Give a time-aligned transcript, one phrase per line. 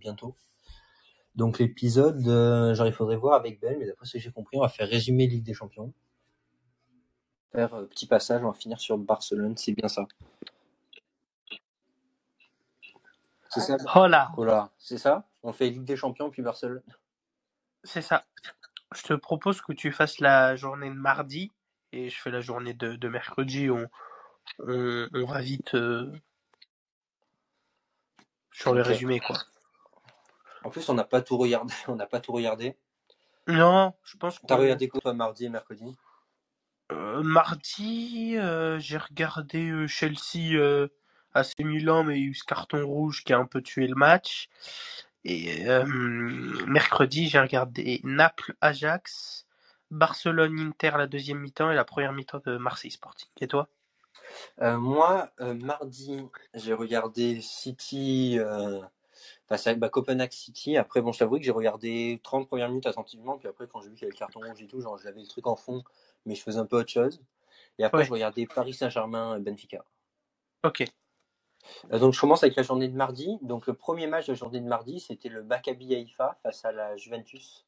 [0.00, 0.36] bientôt.
[1.36, 4.56] Donc l'épisode, euh, genre il faudrait voir avec Ben, mais d'après ce que j'ai compris,
[4.58, 5.92] on va faire résumer Ligue des Champions.
[7.52, 10.06] Faire euh, petit passage, on va finir sur Barcelone, c'est bien ça.
[13.50, 13.76] C'est ça?
[13.94, 15.28] Oh là, Voilà, c'est ça?
[15.42, 16.82] On fait Ligue des Champions puis Barcelone.
[17.84, 18.26] c'est ça.
[18.94, 21.52] Je te propose que tu fasses la journée de mardi
[21.92, 23.70] et je fais la journée de, de mercredi.
[23.70, 23.88] On,
[24.60, 26.12] on, on va vite euh,
[28.52, 29.38] sur le résumé, quoi.
[30.64, 31.72] En plus, on n'a pas tout regardé.
[31.88, 32.76] On n'a pas tout regardé.
[33.46, 35.96] Non, je pense T'as qu'on regardé quoi toi mardi et mercredi?
[36.92, 40.88] Euh, mardi, euh, j'ai regardé euh, Chelsea euh,
[41.34, 43.86] AC Milan, mais il y a eu ce carton rouge qui a un peu tué
[43.86, 44.48] le match.
[45.24, 45.66] Et
[46.66, 49.46] mercredi, j'ai regardé Naples Ajax,
[49.90, 53.28] Barcelone Inter la deuxième mi-temps et la première mi-temps de Marseille Sporting.
[53.38, 53.68] Et toi?
[54.58, 56.22] Moi, mardi,
[56.54, 58.38] j'ai regardé City
[59.50, 60.76] face à bah, Copenhague City.
[60.76, 63.36] Après, bon, je t'avoue que j'ai regardé 30 premières minutes attentivement.
[63.36, 65.20] Puis après, quand j'ai vu qu'il y avait le carton rouge et tout, genre, j'avais
[65.20, 65.82] le truc en fond,
[66.24, 67.20] mais je faisais un peu autre chose.
[67.78, 68.04] Et après, Ouais.
[68.04, 69.84] je regardais Paris Saint-Germain Benfica.
[70.64, 70.84] Ok.
[71.92, 73.38] Euh, donc, je commence avec la journée de mardi.
[73.42, 76.70] Donc, le premier match de la journée de mardi, c'était le Maccabi Haïfa face à
[76.70, 77.66] la Juventus.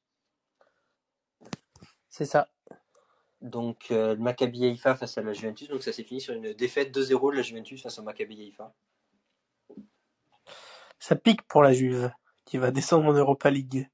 [2.08, 2.48] C'est ça.
[3.40, 5.68] Donc, euh, le Maccabi Haïfa face à la Juventus.
[5.68, 8.72] Donc, ça s'est fini sur une défaite 2-0 de la Juventus face au Maccabi Haïfa.
[11.02, 12.12] Ça pique pour la Juve,
[12.44, 13.90] qui va descendre en Europa League.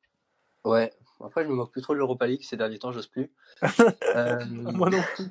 [0.62, 0.92] Ouais.
[1.24, 3.32] Après, je me moque plus trop de l'Europa League ces derniers temps, j'ose plus.
[4.14, 5.24] Euh, Moi non plus.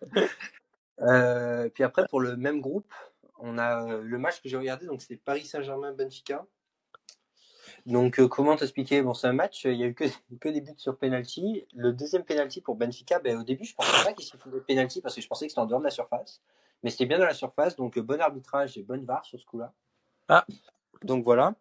[1.02, 2.90] euh, puis après, pour le même groupe,
[3.40, 6.46] on a euh, le match que j'ai regardé, donc c'est Paris Saint-Germain-Benfica.
[7.84, 9.02] Donc, euh, comment t'expliquer?
[9.02, 10.04] Bon, c'est un match, il y a eu que,
[10.40, 11.66] que des buts sur penalty.
[11.74, 15.02] Le deuxième penalty pour Benfica, ben, au début, je pensais pas qu'il s'y faisait penalty
[15.02, 16.40] parce que je pensais que c'était en dehors de la surface.
[16.82, 19.74] Mais c'était bien dans la surface, donc bon arbitrage et bonne VAR sur ce coup-là.
[20.28, 20.46] Ah.
[21.04, 21.54] Donc voilà.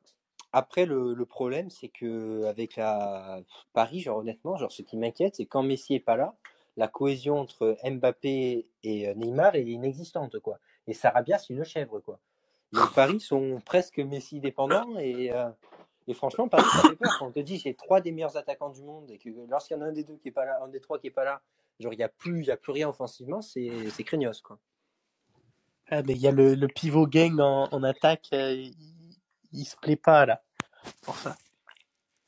[0.54, 3.42] Après, le, le problème, c'est que avec la
[3.74, 6.36] Paris, genre honnêtement, genre ce qui m'inquiète, c'est quand Messi est pas là,
[6.78, 10.60] la cohésion entre Mbappé et euh, Neymar est inexistante, quoi.
[10.88, 12.20] Et Sarabia, c'est une chèvre, quoi.
[12.74, 15.50] Les Paris sont presque Messi dépendants et, euh,
[16.08, 17.12] et franchement, Paris, ça fait peur.
[17.20, 19.80] Quand on te dit c'est trois des meilleurs attaquants du monde et que lorsqu'il y
[19.80, 21.26] en a un des deux qui est pas là, un des trois qui est pas
[21.26, 21.42] là,
[21.80, 24.58] genre il y a plus, y a plus rien offensivement, c'est c'est craignos, quoi.
[25.90, 28.64] Ah, mais il y a le, le pivot gang en, en attaque, euh,
[29.52, 30.44] il, se plaît pas là.
[31.02, 31.38] Pour ça.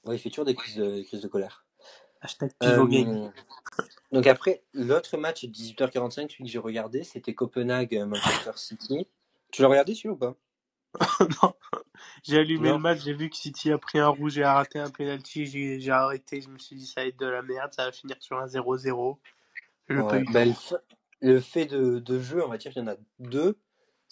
[0.05, 1.65] Ouais, il fait toujours des crises de, des crises de colère.
[2.21, 3.07] Hashtag pivot gang.
[3.07, 3.29] Euh,
[4.11, 9.07] donc après, l'autre match 18h45, celui que j'ai regardé, c'était Copenhague-Manchester City.
[9.51, 10.35] Tu l'as regardé celui ou pas?
[11.41, 11.53] Non.
[12.23, 12.75] J'ai allumé Non.
[12.75, 15.45] le match, j'ai vu que City a pris un rouge et a raté un penalty,
[15.45, 17.91] j'ai j'ai arrêté, je me suis dit ça va être de la merde, ça va
[17.91, 19.17] finir sur un 0-0.
[19.89, 20.43] Je Ouais, pas eu bah,
[21.21, 23.57] le fait de, de jeu, on va dire qu'il y en a deux.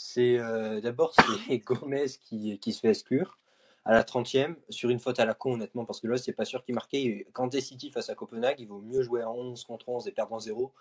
[0.03, 3.37] C'est euh, d'abord c'est Gomez qui, se fait exclure
[3.85, 6.43] à la 30e sur une faute à la con honnêtement parce que là c'est pas
[6.43, 7.27] sûr qu'il marquait.
[7.33, 10.11] Quand t'es City face à Copenhague, il vaut mieux jouer à 11 contre 11 et
[10.11, 10.73] perdre en 0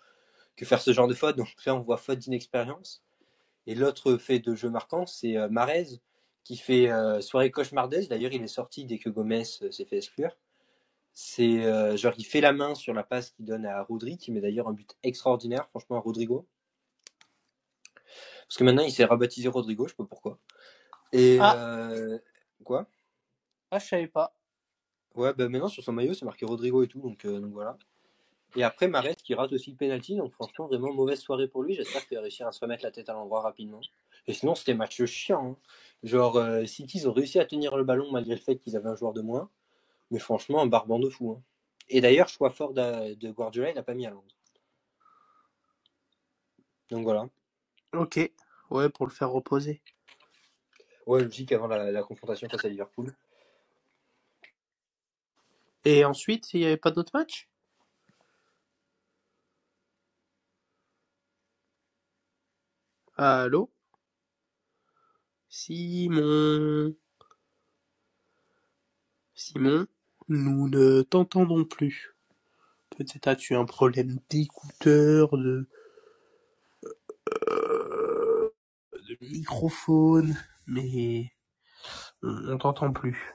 [0.57, 1.37] que faire ce genre de faute.
[1.37, 3.03] Donc là on voit faute d'inexpérience.
[3.67, 6.01] Et l'autre fait de jeu marquant, c'est euh, Marez
[6.43, 8.09] qui fait euh, soirée cauchemardaise.
[8.09, 10.35] D'ailleurs il est sorti dès que Gomez s'est fait exclure.
[11.13, 11.63] C'est
[11.99, 14.69] genre il fait la main sur la passe qu'il donne à Rodri, qui met d'ailleurs
[14.69, 16.47] un but extraordinaire, franchement, à Rodrigo.
[18.51, 20.37] Parce que maintenant il s'est rebaptisé Rodrigo, je sais pas pourquoi.
[21.13, 21.55] Et Ah.
[21.57, 22.19] euh,
[22.65, 22.89] quoi?
[23.71, 24.35] Ah, je savais pas.
[25.15, 27.79] Ouais, bah maintenant sur son maillot c'est marqué Rodrigo et tout, donc, euh, donc voilà.
[28.57, 31.77] Et après Mares qui rate aussi le penalty, donc franchement vraiment mauvaise soirée pour lui.
[31.77, 33.81] J'espère qu'il va réussir à se remettre la tête à l'endroit rapidement.
[34.27, 35.53] Et sinon c'était match chiant.
[35.53, 35.57] hein.
[36.03, 38.89] Genre euh, City ils ont réussi à tenir le ballon malgré le fait qu'ils avaient
[38.89, 39.49] un joueur de moins.
[40.11, 41.31] Mais franchement un barbant de fou.
[41.39, 41.43] hein.
[41.89, 44.35] Et d'ailleurs choix fort de, de Guardiola il n'a pas mis à Londres.
[46.91, 47.29] Donc voilà.
[47.93, 48.19] Ok,
[48.71, 49.83] ouais, pour le faire reposer.
[51.07, 53.15] Ouais logique avant la, la confrontation face à Liverpool.
[55.85, 57.49] Et ensuite, il n'y avait pas d'autres matchs?
[63.17, 63.71] Allô?
[65.49, 66.95] Simon
[69.35, 69.87] Simon,
[70.29, 72.15] nous ne t'entendons plus.
[72.91, 75.67] Peut-être as-tu un problème d'écouteur, de...
[77.49, 78.51] euh,
[79.09, 80.37] de microphone,
[80.67, 81.33] mais
[82.23, 83.35] on t'entend plus.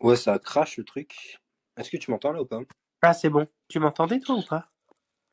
[0.00, 1.40] Ouais ça crache le truc.
[1.76, 2.60] Est-ce que tu m'entends là ou pas?
[3.02, 3.46] Ah, c'est bon.
[3.68, 4.70] Tu m'entendais toi ou pas?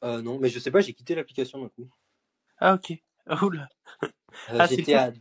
[0.04, 1.90] Euh, Non mais je sais pas j'ai quitté l'application d'un coup.
[2.58, 2.94] Ah, ok.
[3.42, 3.70] Oula.
[4.04, 4.08] Euh,
[4.60, 5.12] Ah, j'étais à,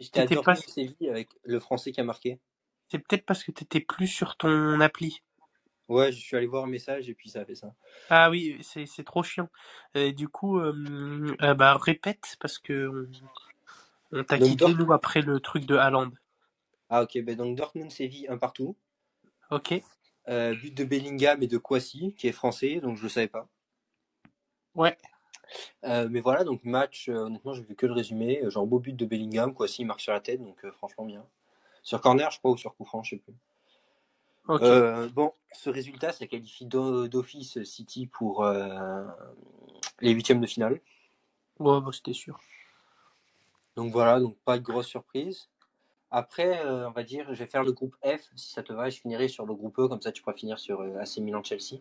[0.00, 2.40] j'étais à pas- Séville avec le français qui a marqué.
[2.90, 5.22] C'est peut-être parce que t'étais plus sur ton appli.
[5.88, 7.74] Ouais, je suis allé voir un message et puis ça a fait ça.
[8.10, 9.48] Ah oui, c'est c'est trop chiant.
[9.94, 10.74] Et du coup, euh,
[11.42, 13.06] euh, bah répète parce que
[14.12, 16.10] on, on t'a Donc, quitté Dort- nous après le truc de Haaland.
[16.90, 18.76] Ah ok, ben donc Dortmund-Séville, un partout.
[19.50, 19.82] Ok.
[20.28, 23.48] Euh, but de Bellingham et de Kwasi, qui est français, donc je le savais pas.
[24.74, 24.96] Ouais.
[25.84, 28.42] Euh, mais voilà, donc match, honnêtement, j'ai vu que le résumé.
[28.50, 31.24] Genre beau but de Bellingham, Kwasi marque sur la tête, donc franchement bien.
[31.82, 33.34] Sur corner, je crois, ou sur coup franc, je sais plus.
[34.48, 34.62] Ok.
[34.62, 39.04] Euh, bon, ce résultat, ça qualifie d'o- d'office City pour euh,
[40.00, 40.80] les huitièmes de finale.
[41.58, 42.40] Ouais, bah, c'était sûr.
[43.76, 45.48] Donc voilà, donc pas de grosse surprise.
[46.10, 48.88] Après, euh, on va dire, je vais faire le groupe F, si ça te va,
[48.88, 51.76] et je finirai sur le groupe E, comme ça tu pourras finir sur AC Milan-Chelsea.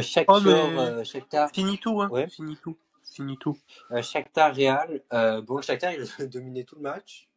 [0.00, 2.08] Shakhtar, Oh, mais- Shakhtar, Fini tout, hein.
[2.08, 2.28] Ouais.
[2.28, 2.76] Fini tout.
[3.04, 3.58] Fini tout.
[4.02, 5.02] Shakhtar Real.
[5.46, 7.28] Bon, Shakhtar, il a dominé tout le match.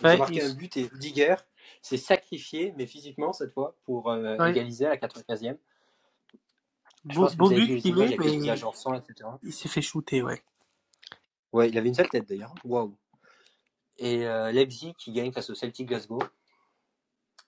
[0.00, 1.36] Ils Ouais, ont marqué un but et Digger
[1.80, 1.96] s'est
[2.26, 4.50] sacrifié, mais physiquement cette fois, pour euh, Ouais.
[4.50, 5.56] égaliser à la 95e.
[7.08, 9.00] Je Beau, pense que beau vous avez vu but qu'il met, il mais sang,
[9.52, 10.42] s'est fait shooter, ouais.
[11.52, 12.52] Ouais, il avait une sale tête d'ailleurs.
[12.64, 12.96] Waouh.
[13.98, 16.18] Et euh, Leipzig qui gagne face au Celtic Glasgow.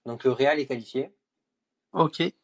[0.07, 1.11] Donc le Real est qualifié.
[1.93, 2.21] Ok.
[2.21, 2.35] Et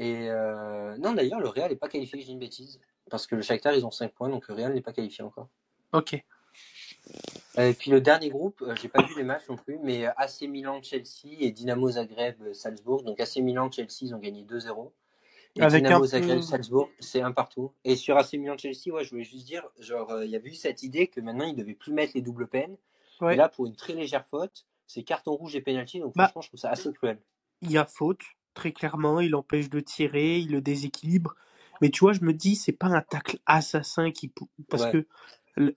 [0.00, 2.80] euh, non, d'ailleurs, le Real n'est pas qualifié, dis une bêtise.
[3.10, 5.48] Parce que le Shakhtar, ils ont 5 points, donc le Real n'est pas qualifié encore.
[5.92, 6.24] Ok.
[7.58, 10.06] Euh, Et puis le dernier groupe, euh, j'ai pas vu les matchs non plus, mais
[10.06, 13.02] euh, AC Milan, Chelsea et Dynamo Zagreb, euh, Salzbourg.
[13.02, 14.92] Donc AC Milan, Chelsea, ils ont gagné 2-0.
[15.56, 17.72] Et Avec Dynamo un Zagreb, Salzbourg, c'est un partout.
[17.84, 20.50] Et sur AC Milan, Chelsea, ouais, je voulais juste dire, genre, euh, il y avait
[20.50, 22.76] eu cette idée que maintenant, ils devaient plus mettre les doubles peines.
[23.22, 23.32] Ouais.
[23.34, 25.98] Et là, pour une très légère faute, c'est carton rouge et pénalty.
[26.00, 26.24] Donc Bah.
[26.28, 27.18] franchement, je trouve ça assez cruel.
[27.62, 28.20] il y a faute,
[28.52, 31.34] très clairement, il empêche de tirer, il le déséquilibre.
[31.80, 34.30] Mais tu vois, je me dis, c'est pas un tacle assassin qui
[34.68, 34.92] parce Ouais.
[34.92, 35.06] que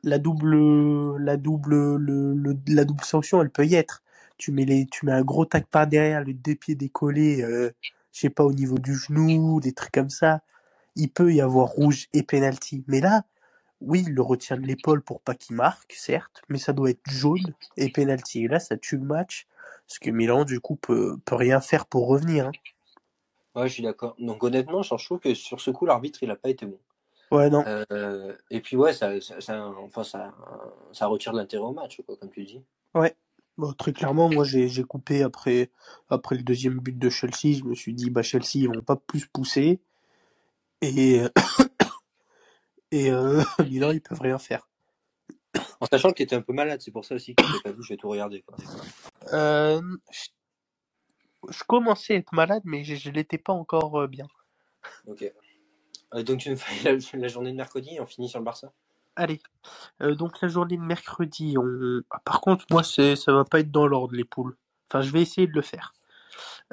[0.04, 4.04] la double, la double, le, la double sanction, elle peut y être.
[4.38, 7.72] Tu mets les, tu mets un gros tac par derrière, le deux pieds décollés, euh,
[8.14, 10.42] je sais pas au niveau du genou, des trucs comme ça.
[10.96, 12.84] Il peut y avoir rouge et penalty.
[12.88, 13.24] Mais là,
[13.82, 17.56] oui, le retient de l'épaule pour pas qu'il marque, certes, mais ça doit être jaune
[17.78, 18.46] et penalty.
[18.46, 19.48] Et là, ça tue le match.
[19.88, 22.48] Parce que Milan, du coup, peut, peut rien faire pour revenir.
[22.48, 22.52] hein.
[23.56, 24.16] Ouais, je suis d'accord.
[24.20, 26.80] Donc honnêtement, je trouve que sur ce coup, l'arbitre, il a pas été bon.
[27.32, 27.64] Ouais, non.
[27.68, 30.34] Euh, et puis ouais, ça, ça, ça- enfin, ça,
[30.92, 32.62] ça retire de l'intérêt au match, quoi, comme tu dis.
[33.58, 35.70] Bon, très clairement, moi, j'ai j'ai coupé après,
[36.10, 37.58] après le deuxième but de Chelsea.
[37.58, 39.82] Je me suis dit, bah, Chelsea, ils vont pas plus pousser.
[40.82, 41.22] Et,
[42.92, 44.70] et euh, Milan, ils peuvent rien faire.
[45.82, 47.72] En sachant que tu étais un peu malade, c'est pour ça aussi que je pas
[47.74, 48.44] vu, je vais tout regarder.
[48.44, 48.58] Quoi.
[49.34, 49.82] Euh,
[50.12, 50.30] je,
[51.50, 54.28] je commençais à être malade, mais je, je l'étais pas encore euh, bien.
[55.06, 55.30] Ok.
[56.14, 58.46] Euh, donc tu nous fais la, la journée de mercredi et on finit sur le
[58.46, 58.72] Barça?
[59.20, 59.42] Allez.
[60.02, 62.02] Euh, donc, la journée de mercredi, on...
[62.10, 64.56] ah, par contre, moi, c'est, ça va pas être dans l'ordre, les poules.
[64.90, 65.94] Enfin, je vais essayer de le faire.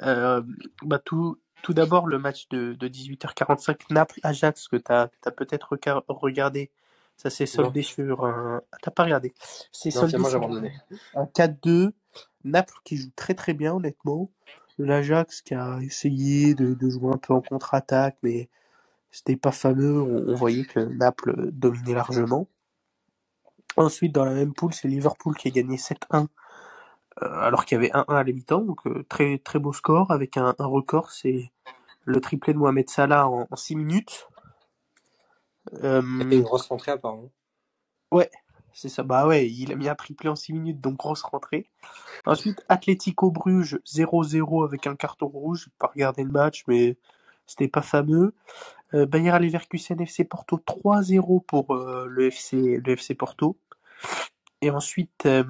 [0.01, 0.41] Euh,
[0.83, 6.71] bah, tout, tout d'abord, le match de, de 18h45 Naples-Ajax que tu as, peut-être regardé.
[7.17, 8.61] Ça s'est soldé sur un.
[8.71, 9.33] Ah, t'as pas regardé.
[9.73, 10.71] C'est soldé sur abandonné.
[11.15, 11.91] un 4-2.
[12.45, 14.31] Naples qui joue très très bien, honnêtement.
[14.77, 18.47] L'Ajax qui a essayé de, de jouer un peu en contre-attaque, mais
[19.17, 19.99] c'était pas fameux.
[19.99, 22.47] On, on voyait que Naples dominait largement.
[23.75, 26.27] Ensuite, dans la même poule, c'est Liverpool qui a gagné 7-1
[27.23, 28.61] euh, alors qu'il y avait 1-1 à la mi-temps.
[28.61, 31.11] Donc, euh, très très beau score avec un, un record.
[31.11, 31.51] C'est
[32.05, 34.27] le triplé de Mohamed Salah en, 6 minutes.
[35.83, 37.31] Euh, C'était une grosse rentrée apparemment.
[38.71, 41.67] C'est ça, bah ouais, il a mis un triplé en 6 minutes, donc grosse rentrée.
[42.27, 45.63] Ensuite, Atlético Bruges 0-0 avec un carton rouge.
[45.65, 46.95] J'ai pas regardé le match, mais
[47.47, 48.35] c'était pas fameux.
[48.93, 53.57] Euh, Bayer Leverkusen FC Porto 3-0 pour euh, le, FC, Porto.
[54.61, 55.43] Et ensuite, euh,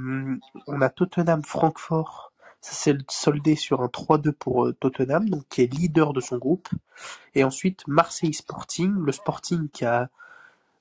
[0.65, 2.31] on a Tottenham Francfort.
[2.61, 6.67] Ça s'est soldé sur un 3-2 pour Tottenham, donc qui est leader de son groupe.
[7.35, 10.09] Et ensuite, Marseille Sporting, le Sporting qui a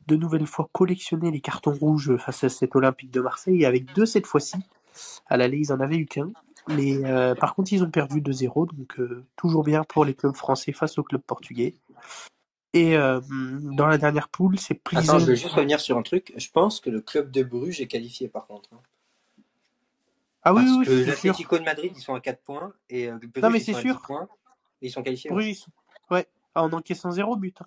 [0.06, 4.06] de nouvelles fois collectionné les cartons rouges face à cet Olympique de Marseille, avec deux
[4.06, 4.56] cette fois-ci.
[5.26, 6.30] À l'aller, ils en avaient eu qu'un.
[6.68, 7.02] Mais
[7.34, 8.98] par contre, ils ont perdu 2-0, donc
[9.36, 11.74] toujours bien pour les clubs français face aux clubs portugais.
[12.76, 13.20] Et euh,
[13.74, 15.18] dans la dernière poule, c'est Attends, Prison.
[15.18, 16.32] je vais juste revenir sur un truc.
[16.36, 18.68] Je pense que le club de Bruges est qualifié par contre.
[18.74, 18.80] hein.
[20.42, 21.10] Ah oui, Parce oui, que c'est sûr.
[21.32, 23.94] l'Atlético de Madrid, ils sont à 4 points et euh, Bruges, Non, mais c'est sûr.
[23.96, 24.28] 10 points.
[24.82, 25.30] Et ils sont qualifiés.
[25.30, 25.70] Bruges, sont-
[26.10, 27.60] ouais, Ah, en encaissant zéro but.
[27.62, 27.66] hein.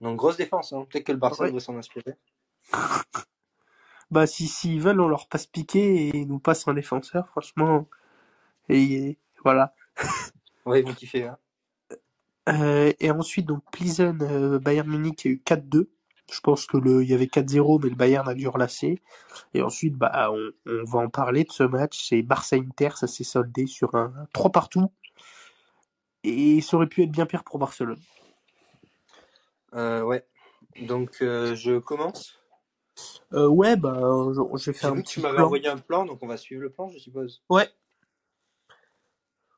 [0.00, 0.72] Donc grosse défense.
[0.72, 0.86] Hein.
[0.90, 1.48] Peut-être que le Barça Ouais.
[1.48, 2.14] devrait s'en inspirer.
[4.10, 7.88] Bah, si s'ils veulent, on leur passe piqué et ils nous passe un défenseur, franchement.
[8.68, 9.74] Et, et voilà.
[10.66, 11.24] Ouais, ils vont kiffer.
[11.24, 11.38] Hein.
[12.48, 15.88] Euh, et ensuite, donc, Plizen, euh, Bayern Munich, il y a eu 4-2.
[16.32, 19.02] Je pense que le, il y avait 4-0, mais le Bayern a dû relasser.
[19.52, 22.08] Et ensuite, bah, on, on va en parler de ce match.
[22.08, 24.90] C'est Barça-Inter, ça s'est soldé sur un 3 partout.
[26.22, 28.00] Et ça aurait pu être bien pire pour Barcelone.
[29.74, 30.24] Euh, ouais.
[30.80, 32.38] Donc, euh, je commence.
[33.32, 34.00] Euh, ouais, bah,
[34.32, 36.26] je, je vais faire un vu que petit tu m'avais envoyé un plan, donc on
[36.26, 37.42] va suivre le plan, je suppose.
[37.50, 37.68] Ouais.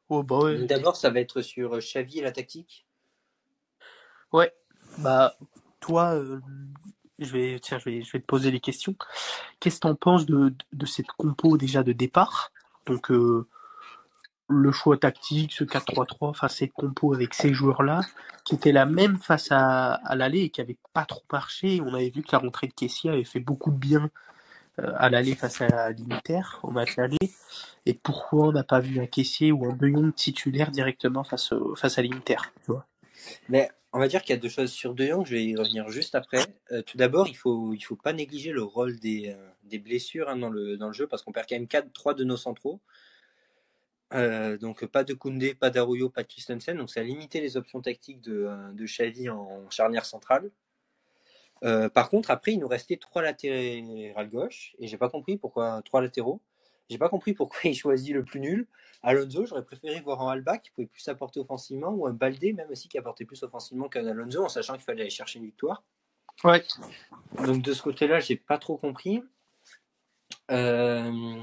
[0.08, 0.64] Oh, bah ouais.
[0.66, 2.86] D'abord, ça va être sur Xavi et la tactique?
[4.32, 4.52] Ouais.
[4.98, 5.36] Bah,
[5.80, 6.40] toi, euh,
[7.18, 8.94] je vais, tiens, je vais, je vais te poser les questions.
[9.60, 12.52] Qu'est-ce que t'en penses de, de cette compo déjà de départ?
[12.86, 13.46] Donc, euh,
[14.48, 18.02] le choix tactique, ce 4-3-3, enfin, cette compo avec ces joueurs-là,
[18.44, 21.80] qui était la même face à, à l'aller et qui avait pas trop marché.
[21.84, 24.08] On avait vu que la rentrée de Kessie avait fait beaucoup de bien euh,
[24.78, 27.16] à l'aller face à l'Inter, au match aller.
[27.86, 32.02] Et pourquoi on n'a pas vu un caissier ou un Jong titulaire directement face, à
[32.02, 32.36] l'Inter?
[33.48, 35.56] Mais on va dire qu'il y a deux choses sur De Jong, je vais y
[35.56, 36.44] revenir juste après.
[36.72, 37.36] Euh, tout d'abord, il
[37.74, 41.32] il faut pas négliger le rôle des, euh, blessures hein, dans, le, jeu, parce qu'on
[41.32, 42.80] perd quand même 4, 3 de nos centraux.
[44.14, 47.56] Euh, donc pas de Koundé, pas d'Arroyo, pas de Christensen, donc ça a limité les
[47.56, 50.50] options tactiques de, euh, de en charnière centrale.
[51.64, 55.82] Euh, par contre, après, il nous restait trois latérales gauche, et j'ai pas compris pourquoi
[55.84, 56.40] trois latéraux.
[56.88, 58.66] J'ai pas compris pourquoi il choisit le plus nul.
[59.02, 62.70] Alonso, j'aurais préféré voir un Alba qui pouvait plus apporter offensivement, ou un Baldé même
[62.70, 65.82] aussi qui apportait plus offensivement qu'un Alonso, en sachant qu'il fallait aller chercher une victoire.
[66.44, 66.62] Ouais.
[67.44, 69.22] Donc de ce côté-là, j'ai pas trop compris.
[70.50, 71.42] Euh,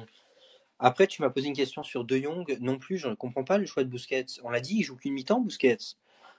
[0.79, 2.57] Après, tu m'as posé une question sur De Jong.
[2.59, 4.25] Non plus, je ne comprends pas le choix de Busquets.
[4.43, 5.77] On l'a dit, il joue qu'une mi-temps, Busquets.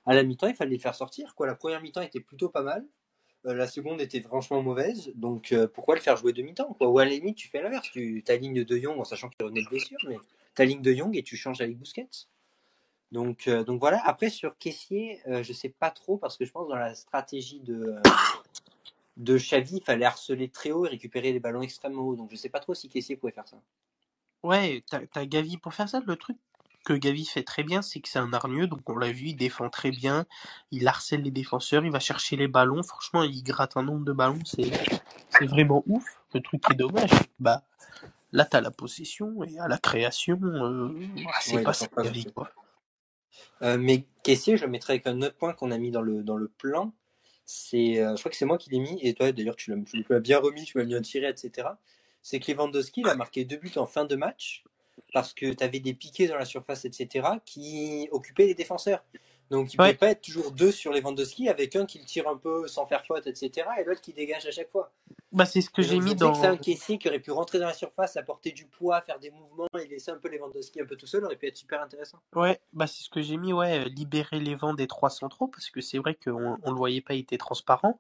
[0.06, 1.34] À la mi-temps, il fallait le faire sortir.
[1.34, 1.46] Quoi.
[1.46, 2.84] La première mi-temps était plutôt pas mal.
[3.46, 5.12] Euh, la seconde était franchement mauvaise.
[5.14, 6.88] Donc euh, pourquoi le faire jouer deux mi-temps quoi?
[6.88, 7.88] Ou à la limite, tu fais l'inverse.
[7.92, 10.16] Tu t'alignes De Jong en sachant qu'il revenait de blessure, mais
[10.54, 12.26] t'alignes De Jong et tu changes avec Busquets.
[13.12, 14.02] Donc, euh, donc voilà.
[14.04, 17.60] Après, sur Caissier, euh, je sais pas trop parce que je pense dans la stratégie
[17.60, 17.94] de,
[19.18, 22.16] de il fallait harceler très haut et récupérer les ballons extrêmement haut.
[22.16, 23.60] Donc je sais pas trop si Caissier pouvait faire ça.
[24.42, 26.02] Ouais, t'as t'as Gavi pour faire ça.
[26.06, 26.36] Le truc?
[26.84, 29.36] Que Gavi fait très bien, c'est que c'est un hargneux, donc on l'a vu, il
[29.36, 30.26] défend très bien,
[30.70, 32.82] il harcèle les défenseurs, il va chercher les ballons.
[32.82, 34.70] Franchement, il gratte un nombre de ballons, c'est
[35.30, 36.04] c'est vraiment ouf.
[36.34, 37.62] Le truc qui est dommage, bah
[38.32, 40.94] là t'as la possession et à la création, euh,
[41.26, 42.50] ah, c'est Ouais, pas ça Gavi quoi.
[43.62, 46.22] Euh, mais Caissier, je le mettrais avec un autre point qu'on a mis dans le,
[46.22, 46.92] dans le plan.
[47.46, 49.82] C'est, euh, je crois que c'est moi qui l'ai mis, et toi d'ailleurs tu l'as
[49.84, 51.68] tu l'as bien remis, tu m'as mis un tiret, etc.
[52.22, 54.64] C'est que Lewandowski il a marqué deux buts en fin de match
[55.12, 57.28] parce que tu avais des piquets dans la surface, etc.
[57.44, 59.02] qui occupaient les défenseurs.
[59.50, 59.92] Donc il ne Ouais.
[59.94, 62.86] pouvait pas être toujours deux sur Lewandowski avec un qui le tire un peu sans
[62.86, 63.66] faire faute, etc.
[63.78, 64.90] et l'autre qui dégage à chaque fois.
[65.32, 66.56] Bah c'est ce que j'ai mis que c'est un dans.
[66.58, 69.86] caissier qui aurait pu rentrer dans la surface, apporter du poids, faire des mouvements et
[69.86, 72.18] laisser un peu Lewandowski un peu tout seul, aurait pu être super intéressant.
[72.34, 75.48] Ouais, bah c'est ce que j'ai mis, ouais, euh, libérer les vents des trois centraux,
[75.48, 77.98] parce que c'est vrai qu'on on le voyait pas, il était transparent,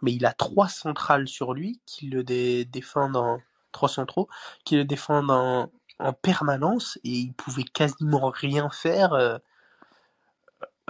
[0.00, 3.40] mais il a trois centrales sur lui qui le dé- défendent en
[3.72, 4.28] trois centraux,
[4.64, 9.38] qui le défendent en, en permanence, et il pouvait quasiment rien faire euh,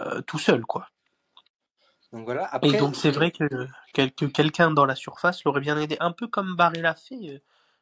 [0.01, 0.89] euh, tout seul, quoi.
[2.13, 2.51] Donc voilà.
[2.63, 3.47] Et donc c'est vrai que
[4.27, 7.39] quelqu'un dans la surface l'aurait bien aidé, un peu comme Barella fait euh,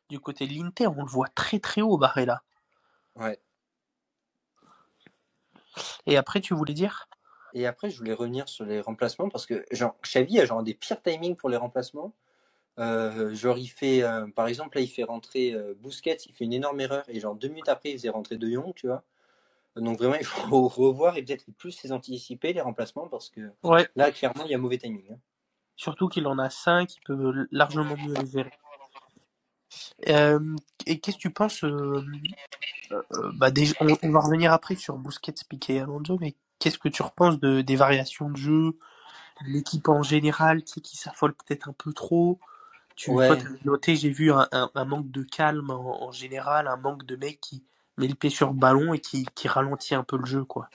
[0.09, 2.43] du côté de l'Inter, on le voit très très haut, Barella.
[3.17, 3.41] ouais.
[6.07, 7.09] Et après, tu voulais dire?
[7.53, 10.75] Et après, je voulais revenir sur les remplacements parce que genre, Xavi a genre des
[10.75, 12.15] pires timings pour les remplacements.
[12.79, 16.45] Euh, genre, il fait, euh, par exemple, là, il fait rentrer euh, Busquets, il fait
[16.45, 19.03] une énorme erreur et genre deux minutes après, il faisait rentrer De Jong, tu vois.
[19.77, 23.89] Donc vraiment, il faut revoir et peut-être plus les anticiper les remplacements parce que Ouais.
[23.97, 25.13] là, clairement, il y a mauvais timing.
[25.13, 25.19] hein.
[25.77, 28.53] Surtout qu'il en a 5, il peut largement mieux les gérer.
[30.09, 31.65] Euh, et qu'est-ce que tu penses
[33.35, 36.89] bah déjà, on, on va revenir après sur Busquets, Piqué et Alonso, mais qu'est-ce que
[36.89, 38.79] tu repenses de, des variations de jeu,
[39.47, 42.39] l'équipe en général, sais, qui s'affole peut-être un peu trop?
[42.97, 43.29] Tu, Ouais.
[43.29, 47.05] Toi, noté, j'ai vu un, un, un manque de calme en, en général, un manque
[47.05, 47.65] de mec qui
[47.97, 50.69] met le pied sur le ballon et qui, qui ralentit un peu le jeu, quoi.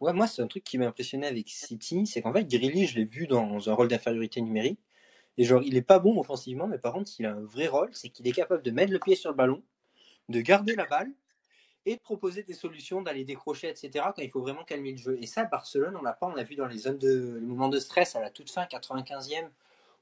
[0.00, 2.96] Ouais, moi, c'est un truc qui m'a impressionné avec City, c'est qu'en fait, Grealish, je
[2.96, 4.80] l'ai vu dans un rôle d'infériorité numérique.
[5.38, 7.90] Et genre, il est pas bon offensivement, mais par contre, il a un vrai rôle,
[7.92, 9.62] c'est qu'il est capable de mettre le pied sur le ballon,
[10.28, 11.12] de garder la balle
[11.86, 14.06] et de proposer des solutions, d'aller décrocher, etc.
[14.14, 15.16] quand il faut vraiment calmer le jeu.
[15.20, 17.68] Et ça, Barcelone, on l'a pas, on l'a vu dans les zones de, les moments
[17.68, 19.48] de stress à la toute fin, 95e,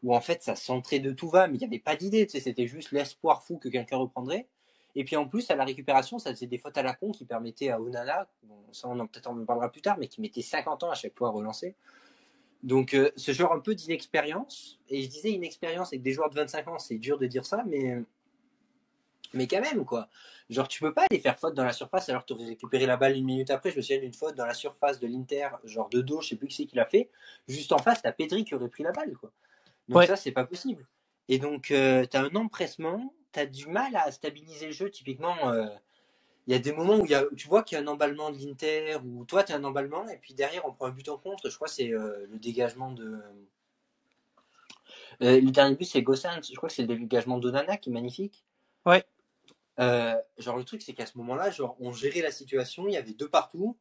[0.07, 2.69] où en fait, ça centrait de tout va, mais il n'y avait pas d'idée, c'était
[2.69, 4.47] juste l'espoir fou que quelqu'un reprendrait.
[4.95, 7.25] Et puis en plus, à la récupération, ça faisait des fautes à la con qui
[7.25, 8.29] permettaient à Onana,
[8.71, 11.19] ça on en peut-être en parlera plus tard, mais qui mettait 50 ans à chaque
[11.19, 11.75] fois à relancer.
[12.63, 16.37] Donc euh, ce genre un peu d'inexpérience, et je disais inexpérience avec des joueurs de
[16.37, 17.97] 25 ans, c'est dur de dire ça, mais
[19.35, 20.09] mais quand même quoi.
[20.51, 22.97] Genre tu peux pas aller faire faute dans la surface alors que tu récupéré la
[22.97, 23.73] balle une minute après.
[23.73, 26.37] Je me souviens d'une faute dans la surface de l'Inter, genre de dos, je sais
[26.37, 27.11] plus qui c'est qui l'a fait.
[27.49, 29.33] Juste en face, t'as Pedri qui aurait pris la balle quoi.
[29.89, 30.07] Donc Ouais.
[30.07, 30.87] ça c'est pas possible.
[31.29, 34.91] Et donc euh, t'as un empressement, t'as du mal à stabiliser le jeu.
[34.91, 35.67] Typiquement, euh,
[36.47, 38.31] il y a des moments où y a, tu vois qu'il y a un emballement
[38.31, 41.09] de l'Inter, ou toi tu as un emballement, et puis derrière on prend un but
[41.09, 41.49] en contre.
[41.51, 43.21] Je crois que c'est euh, le dégagement de.
[45.23, 47.93] Euh, le dernier but c'est Gossens, je crois que c'est le dégagement d'Onana qui est
[47.93, 48.45] magnifique.
[48.85, 49.05] Ouais.
[49.79, 52.97] Euh, genre le truc c'est qu'à ce moment-là, genre on gérait la situation, il y
[52.97, 53.77] avait deux partout.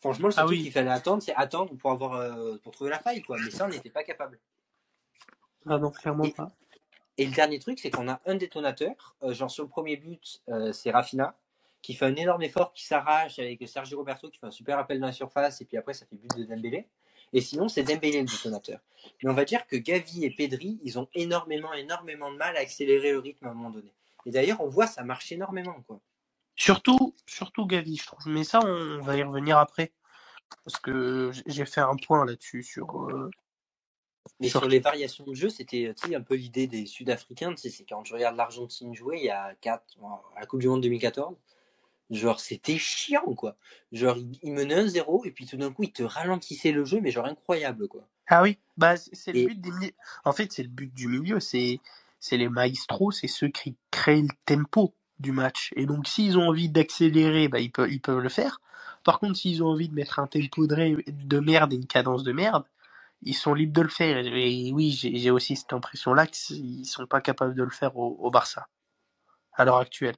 [0.00, 0.62] Franchement, le seul Ah truc oui.
[0.64, 3.36] qu'il fallait attendre, c'est attendre pour avoir euh, pour trouver la faille, quoi.
[3.44, 4.38] Mais ça, on n'était pas capable.
[5.66, 6.50] Ah non, clairement Et- pas.
[7.18, 9.14] Et le dernier truc, c'est qu'on a un détonateur.
[9.22, 11.36] Euh, genre sur le premier but, euh, c'est Rafina
[11.82, 15.00] qui fait un énorme effort, qui s'arrache avec Sergio Roberto qui fait un super appel
[15.00, 16.86] dans la surface, et puis après ça fait but de Dembélé.
[17.32, 18.80] Et sinon, c'est Dembélé le détonateur.
[19.22, 22.60] Mais on va dire que Gavi et Pedri, ils ont énormément, énormément de mal à
[22.60, 23.94] accélérer le rythme à un moment donné.
[24.26, 26.00] Et d'ailleurs, on voit ça marche énormément, quoi.
[26.56, 28.26] Surtout, surtout Gavi, je trouve.
[28.26, 29.92] Mais ça, on va y revenir après.
[30.64, 33.04] Parce que j'ai fait un point là-dessus sur.
[33.08, 33.30] euh,
[34.40, 37.54] Mais Sur- les variations de jeu, c'était un peu l'idée des Sud-Africains.
[37.56, 39.82] C'est quand je regarde l'Argentine jouer il y a 4,
[40.36, 41.36] à la Coupe du Monde 2014.
[42.10, 43.56] Genre, c'était chiant, quoi.
[43.92, 47.00] Genre, il, il menait 1-0 et puis tout d'un coup, il te ralentissait le jeu,
[47.00, 48.02] mais genre incroyable, quoi.
[48.26, 49.94] Ah oui, bah c'est le but des
[50.24, 51.80] En fait, c'est le but du milieu, c'est
[52.32, 55.72] les maestros, c'est ceux qui créent le tempo du match.
[55.76, 58.60] Et donc, s'ils ont envie d'accélérer, bah ils peuvent ils peuvent le faire.
[59.04, 62.32] Par contre, s'ils ont envie de mettre un tempo de merde et une cadence de
[62.32, 62.64] merde,
[63.22, 64.18] ils sont libres de le faire.
[64.18, 68.30] Et oui, j'ai aussi cette impression-là qu'ils sont pas capables de le faire au, au
[68.30, 68.68] Barça
[69.52, 70.16] à l'heure actuelle.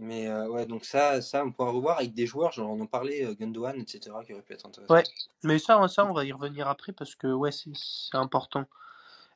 [0.00, 2.86] Mais euh, ouais, donc ça, ça, on pourra revoir avec des joueurs, genre on en
[2.86, 4.94] parlait, euh, Gundogan, etc., qui aurait pu être intéressant.
[4.94, 5.02] Ouais.
[5.42, 8.64] Mais ça, ça, on va y revenir après parce que ouais, c'est important.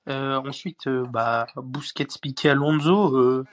[0.08, 3.44] Euh, ensuite, euh, bah, Busquets, Piqué, Alonso, euh,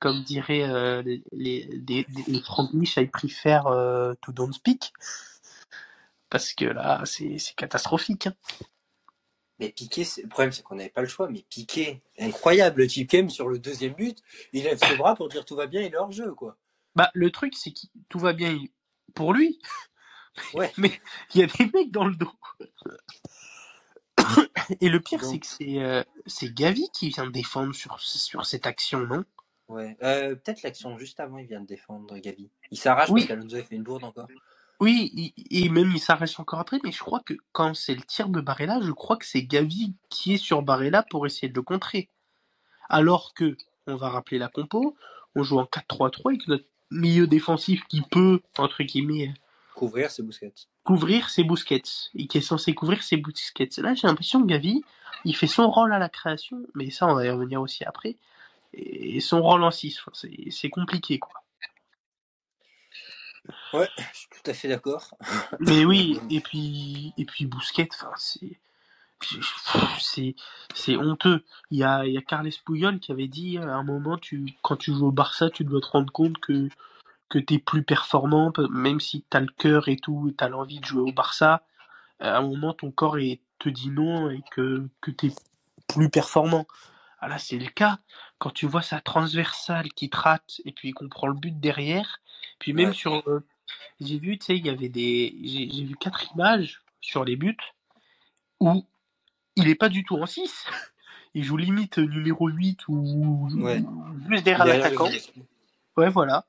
[0.00, 3.60] comme diraient les, les, des- les Franglish, I prefer
[4.20, 4.92] to don't speak.
[6.30, 8.28] Parce que là, c'est catastrophique.
[8.28, 8.34] hein.
[9.58, 11.28] Mais Piqué, le problème, c'est qu'on n'avait pas le choix.
[11.28, 14.18] Mais Piqué, incroyable, le type sur le deuxième but,
[14.54, 16.56] il lève ses bras pour dire tout va bien, il est hors jeu, quoi.
[16.94, 18.58] Bah, le truc, c'est que tout va bien
[19.14, 19.60] pour lui.
[20.54, 20.72] Ouais.
[20.78, 20.98] Mais
[21.34, 22.32] il y a des mecs dans le dos.
[24.80, 28.66] Et le pire, c'est que c'est euh, c'est Gavi qui vient défendre sur, sur cette
[28.66, 29.24] action, non?
[29.68, 29.96] Ouais.
[30.02, 32.50] Euh, Peut-être l'action juste avant, il vient de défendre Gavi.
[32.70, 33.22] Il s'arrache Oui.
[33.22, 34.28] parce qu'Alonso a fait une bourde encore.
[34.80, 38.30] Oui, et même il s'arrête encore après, mais je crois que quand c'est le tir
[38.30, 41.62] de Barella, je crois que c'est Gavi qui est sur Barella pour essayer de le
[41.62, 42.08] contrer.
[42.88, 44.96] Alors que, on va rappeler la compo,
[45.34, 49.34] on joue en 4-3-3 avec notre milieu défensif qui peut, entre guillemets,
[49.74, 50.52] Couvrir, c'est Busquets.
[50.84, 51.82] couvrir ses Busquets,
[52.14, 53.68] et qui est censé couvrir ses Busquets.
[53.78, 54.82] Là, j'ai l'impression que Gavi,
[55.24, 58.16] il fait son rôle à la création, mais ça, on va y revenir aussi après,
[58.72, 61.42] et son rôle en 6, enfin, c'est c'est compliqué, quoi.
[63.72, 65.10] Ouais, je suis tout à fait d'accord.
[65.60, 68.58] Mais oui, et puis, et puis Bousquet, enfin, c'est,
[69.98, 70.34] c'est,
[70.74, 71.44] c'est honteux.
[71.70, 74.54] Il y a, il y a Carles Puyol qui avait dit à un moment, tu,
[74.62, 76.68] quand tu joues au Barça, tu dois te rendre compte que,
[77.28, 81.02] que t'es plus performant, même si t'as le cœur et tout, t'as l'envie de jouer
[81.02, 81.62] au Barça.
[82.20, 85.30] À un moment, ton corps est- te dit non et que, que t'es
[85.86, 86.66] plus performant.
[87.20, 87.98] Ah là, c'est le cas.
[88.38, 92.20] Quand tu vois sa transversale qui te rate et puis qu'on prend le but derrière,
[92.60, 92.94] puis même Ouais.
[92.94, 93.40] sur, euh,
[94.00, 97.56] j'ai vu, tu sais, il y avait des, j'ai vu quatre images sur les buts
[98.60, 98.84] où
[99.56, 100.66] il est pas du tout en 6.
[101.34, 103.80] Il joue limite numéro 8 ou Ouais.
[104.28, 105.08] juste derrière l'attaquant.
[105.96, 106.44] Ouais, voilà.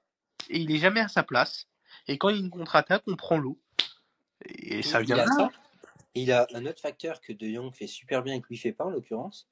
[0.49, 1.67] Et il est jamais à sa place.
[2.07, 3.59] Et quand il y a une contre-attaque, on prend l'eau.
[4.43, 5.51] Et ça vient de ça.
[6.15, 8.71] Il a un autre facteur que De Jong fait super bien et que lui fait
[8.71, 9.47] pas en l'occurrence.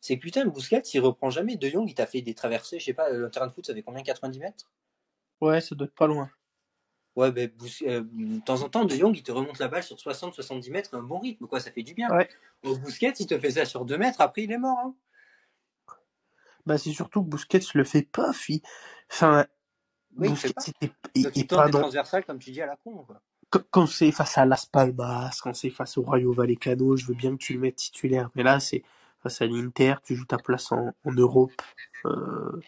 [0.00, 1.56] C'est que putain, Busquets, il reprend jamais.
[1.56, 2.80] De Jong, il t'a fait des traversées.
[2.80, 4.02] Je sais pas, le terrain de foot, ça fait combien?
[4.02, 4.70] 90 mètres?
[5.40, 6.30] Ouais, ça doit être pas loin.
[7.16, 7.50] Ouais, ben,
[7.82, 10.94] euh, de temps en temps, De Jong, il te remonte la balle sur 60-70 mètres,
[10.96, 12.08] un bon rythme, quoi, ça fait du bien.
[12.10, 12.28] Ouais.
[12.62, 14.78] Au Busquets, il te fait ça sur 2 mètres, après, il est mort.
[14.78, 14.94] Hein.
[16.66, 18.62] Bah, c'est surtout que Busquets le fait pas, fi.
[19.10, 19.46] Enfin,
[20.16, 20.90] Oui, il Busquets, fait pas.
[21.14, 23.20] il dans, transversales, comme tu dis, à la con, quoi.
[23.50, 27.14] quand- quand c'est face à Las Palmas, quand c'est face au Rayo Vallecano, je veux
[27.14, 28.30] bien que tu le mettes titulaire.
[28.34, 28.84] Mais là, c'est
[29.22, 31.52] face à l'Inter, tu joues ta place en, en Europe.
[32.04, 32.60] Euh,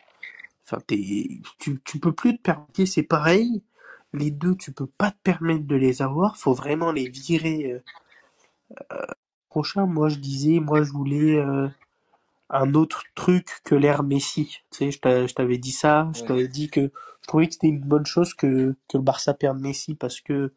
[0.65, 3.63] Enfin, tu, tu peux plus te permettre, c'est pareil.
[4.15, 6.37] Les deux, tu peux pas te permettre de les avoir.
[6.39, 7.73] Faut vraiment les virer.
[7.73, 7.85] euh, euh,
[9.51, 11.69] prochain, moi, je disais, moi, je voulais euh,
[12.51, 14.59] un autre truc que l'ère Messi.
[14.71, 16.11] Tu sais, je t'a- je t'avais dit ça.
[16.15, 16.25] Je Ouais.
[16.25, 19.61] t'avais dit que je trouvais que c'était une bonne chose que, que le Barça perde
[19.61, 20.53] Messi parce que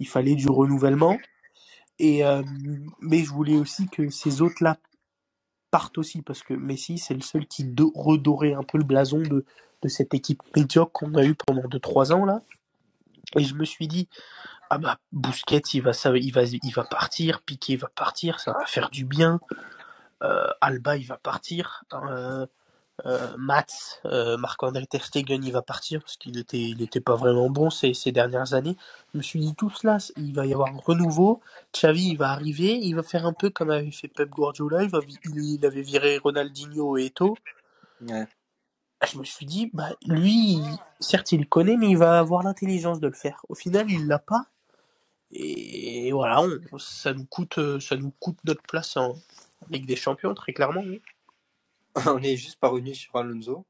[0.00, 1.24] il fallait du renouvellement.
[2.00, 2.42] Et euh,
[3.00, 4.78] mais je voulais aussi que ces autres-là
[5.70, 9.18] partent aussi parce que Messi c'est le seul qui do- redorait un peu le blason
[9.20, 9.44] de,
[9.82, 12.42] de cette équipe médiocre qu'on a eu pendant 2-3 ans là.
[13.36, 14.08] Et je me suis dit
[14.70, 18.52] ah bah Busquets il va ça il va il va partir, Piqué va partir, ça
[18.52, 19.40] va faire du bien.
[20.22, 21.84] Euh, Alba il va partir.
[21.92, 22.46] Euh,
[23.06, 27.14] euh, Mats, euh, Marc-André Ter Stegen, il va partir parce qu'il était, il était pas
[27.16, 28.76] vraiment bon ces, ces dernières années.
[29.12, 31.40] Je me suis dit tout cela, il va y avoir un renouveau.
[31.72, 34.90] Xavi, il va arriver, il va faire un peu comme avait fait Pep Guardiola, il,
[34.90, 37.12] va, il, il avait viré Ronaldinho et.
[38.00, 38.26] Ouais.
[39.10, 42.98] Je me suis dit, bah lui, il- certes il connaît, mais il va avoir l'intelligence
[43.00, 43.44] de le faire.
[43.48, 44.46] Au final, il l'a pas.
[45.30, 49.14] Et voilà, on- ça nous coûte, euh, ça nous coûte notre place en
[49.70, 50.80] Ligue des Champions, très clairement.
[50.84, 51.00] oui.
[52.06, 53.66] On est juste parvenu sur Alonso.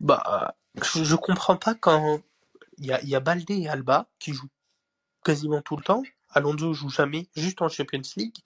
[0.00, 2.20] Bah, je, je comprends pas quand
[2.78, 4.48] il y a, il y a Baldé et Alba qui jouent
[5.24, 6.02] quasiment tout le temps.
[6.30, 8.36] Alonso joue jamais, juste en Champions League.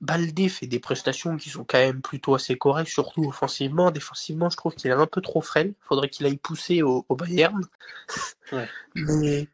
[0.00, 3.90] Baldé fait des prestations qui sont quand même plutôt assez correctes, surtout offensivement.
[3.90, 5.74] Défensivement, je trouve qu'il est un peu trop frêle.
[5.80, 7.64] Faudrait qu'il aille pousser au, au Bayern.
[8.50, 8.66] Ouais.
[8.94, 9.46] Mais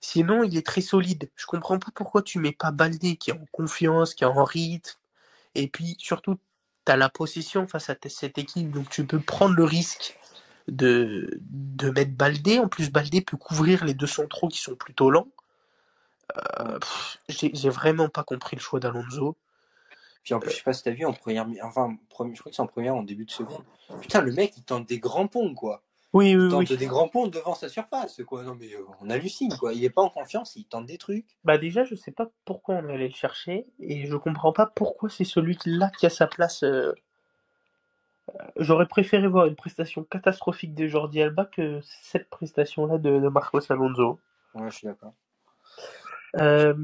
[0.00, 1.30] sinon, il est très solide.
[1.34, 4.44] Je comprends pas pourquoi tu mets pas Baldé qui est en confiance, qui est en
[4.44, 4.98] rythme.
[5.54, 6.36] Et puis, surtout,
[6.84, 10.18] tu as la possession face à cette équipe, donc tu peux prendre le risque
[10.68, 12.58] de, de mettre Baldé.
[12.58, 15.28] En plus, Baldé peut couvrir les deux centraux qui sont plutôt lents.
[16.60, 16.78] Euh,
[17.28, 19.36] J'ai vraiment pas compris le choix d'Alonso.
[20.22, 22.30] Puis en plus, je sais pas si t'as vu en première, mi- enfin, je crois
[22.32, 23.62] que c'est en première, en début de seconde.
[24.00, 25.82] Putain, le mec, il tente des grands ponts, quoi.
[26.14, 26.76] Oui, Il tente oui.
[26.76, 28.42] des grands ponts devant sa surface, quoi.
[28.44, 29.72] Non, mais euh, on hallucine, quoi.
[29.74, 31.26] Il est pas en confiance, il tente des trucs.
[31.44, 35.10] Bah déjà, je sais pas pourquoi on allait le chercher et je comprends pas pourquoi
[35.10, 36.62] c'est celui-là qui a sa place.
[36.62, 36.92] euh.
[38.56, 43.60] J'aurais préféré voir une prestation catastrophique de Jordi Alba que cette prestation-là de, de Marcos
[43.70, 44.18] Alonso.
[44.54, 45.12] Ouais, je suis d'accord.
[46.36, 46.74] Euh,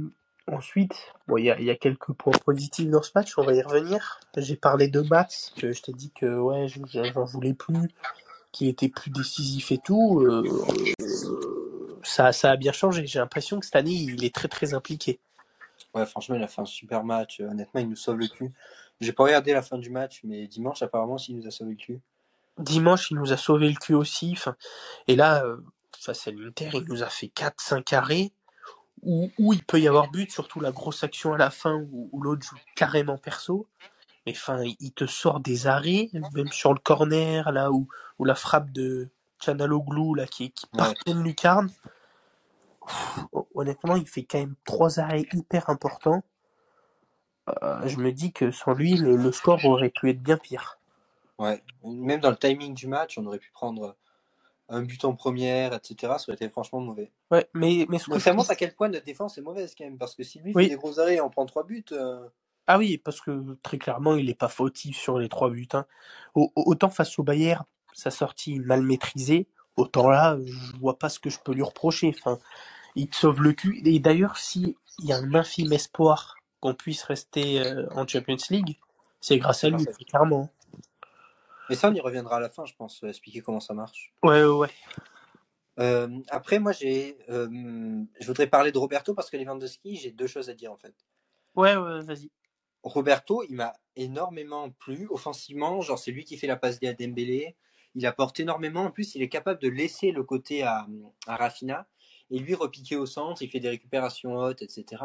[0.47, 0.95] ensuite,
[1.29, 3.55] bon, il y a, il y a quelques points positifs dans ce match, on va
[3.55, 4.21] y revenir.
[4.37, 7.89] J'ai parlé de Mats, que je t'ai dit que ouais, je- je- j'en voulais plus,
[8.53, 10.21] qui était plus décisif et tout.
[10.21, 10.43] Euh,
[11.01, 13.07] euh, ça, ça a bien changé.
[13.07, 15.21] J'ai l'impression que cette année, il est très très impliqué.
[15.95, 17.41] Ouais, franchement, il a fait un super match.
[17.41, 18.53] Euh, Honnêtement, il nous sauve le cul.
[19.01, 21.77] J'ai pas regardé la fin du match, mais dimanche, apparemment, s'il nous a sauvé le
[21.77, 22.01] cul.
[22.59, 24.33] Dimanche, il nous a sauvé le cul aussi.
[24.33, 24.57] Enfin,
[25.09, 25.57] et là, euh,
[25.99, 28.33] face à l'Inter, il nous a fait 4-5 arrêts
[29.03, 32.11] où, où il peut y avoir but, surtout la grosse action à la fin où,
[32.13, 33.67] où l'autre joue carrément perso.
[34.27, 38.35] Mais enfin, il- te sort des arrêts, même sur le corner, là où, où la
[38.35, 39.09] frappe de
[39.43, 40.95] Chanaloglu, là, qui, qui part Ouais.
[41.05, 41.71] pleine lucarne.
[42.87, 43.21] Pff,
[43.55, 46.23] Honnêtement, il fait quand même trois arrêts hyper importants.
[47.63, 50.79] Euh, je me dis que sans lui, le, le score aurait pu être bien pire.
[51.39, 51.63] Ouais.
[51.85, 53.97] Même dans le timing du match, on aurait pu prendre
[54.69, 55.97] un but en première, etc.
[56.19, 57.11] Ça aurait été franchement mauvais.
[57.31, 59.85] Ouais, mais, mais ce Donc ça montre à quel point notre défense est mauvaise quand
[59.85, 59.99] même.
[59.99, 60.65] Parce que si lui Oui.
[60.65, 62.29] fait des gros arrêts et on prend trois buts, euh,
[62.67, 65.69] Ah oui, parce que très clairement, il n'est pas fautif sur les trois buts.
[65.73, 65.87] hein.
[66.35, 71.09] Au- au- Autant face au Bayern, sa sortie mal maîtrisée, autant là, je vois pas
[71.09, 72.15] ce que je peux lui reprocher.
[72.17, 72.39] Enfin,
[72.95, 73.81] il te sauve le cul.
[73.85, 78.79] Et d'ailleurs, s'il y a un infime espoir qu'on puisse rester euh, en Champions League,
[79.21, 79.95] c'est grâce à lui, Grâce à lui.
[79.97, 80.51] très clairement.
[81.69, 84.13] Mais ça, on y reviendra à la fin, je pense, euh, expliquer comment ça marche.
[84.23, 84.71] Ouais, ouais, ouais.
[85.79, 87.49] Euh, après, moi, j'ai, euh,
[88.21, 90.95] je voudrais parler de Roberto parce que Lewandowski, j'ai deux choses à dire en fait.
[91.55, 92.31] Ouais, ouais, vas-y.
[92.83, 95.81] Roberto, il m'a énormément plu offensivement.
[95.81, 97.57] Genre, c'est lui qui fait la passe D à Dembélé.
[97.95, 98.85] Il apporte énormément.
[98.85, 100.87] En plus, il est capable de laisser le côté à,
[101.27, 101.51] à
[102.33, 103.43] et lui repiquer au centre.
[103.43, 105.03] Il fait des récupérations hautes, etc.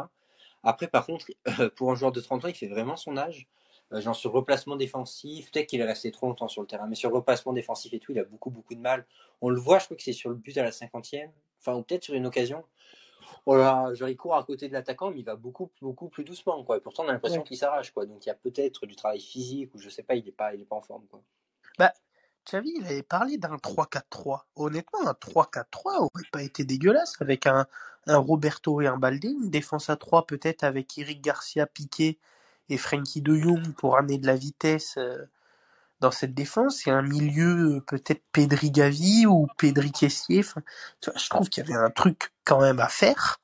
[0.62, 1.26] Après, par contre,
[1.76, 3.48] pour un joueur de 30 ans, il fait vraiment son âge.
[3.92, 6.96] Euh, genre sur replacement défensif, peut-être qu'il est resté trop longtemps sur le terrain, mais
[6.96, 9.06] sur replacement défensif et tout, il a beaucoup, beaucoup de mal.
[9.40, 11.82] On le voit, je crois que c'est sur le but à la 50e, enfin, ou
[11.82, 12.64] peut-être sur une occasion.
[13.44, 16.76] Voilà, court à côté de l'attaquant, mais il va beaucoup, beaucoup plus doucement, quoi.
[16.76, 17.46] Et pourtant, on a l'impression Ouais.
[17.46, 18.06] qu'il s'arrache, quoi.
[18.06, 20.54] Donc il y a peut-être du travail physique, ou je sais pas, il est pas,
[20.54, 21.22] il est pas en forme, quoi.
[22.46, 24.46] Xavi, il avait parlé d'un 3-4-3.
[24.54, 27.66] Honnêtement, un 3-4-3 aurait pas été dégueulasse avec un,
[28.06, 32.18] un Roberto et un Baldé, une défense à 3 peut-être avec Eric Garcia, Piqué
[32.68, 35.26] et Frankie de Jong pour amener de la vitesse euh,
[36.00, 40.40] dans cette défense et un milieu euh, peut-être Pedri Gavi ou Pedri Kessier.
[40.40, 40.62] Enfin,
[41.00, 43.38] tu je trouve qu'il y avait un truc quand même à faire.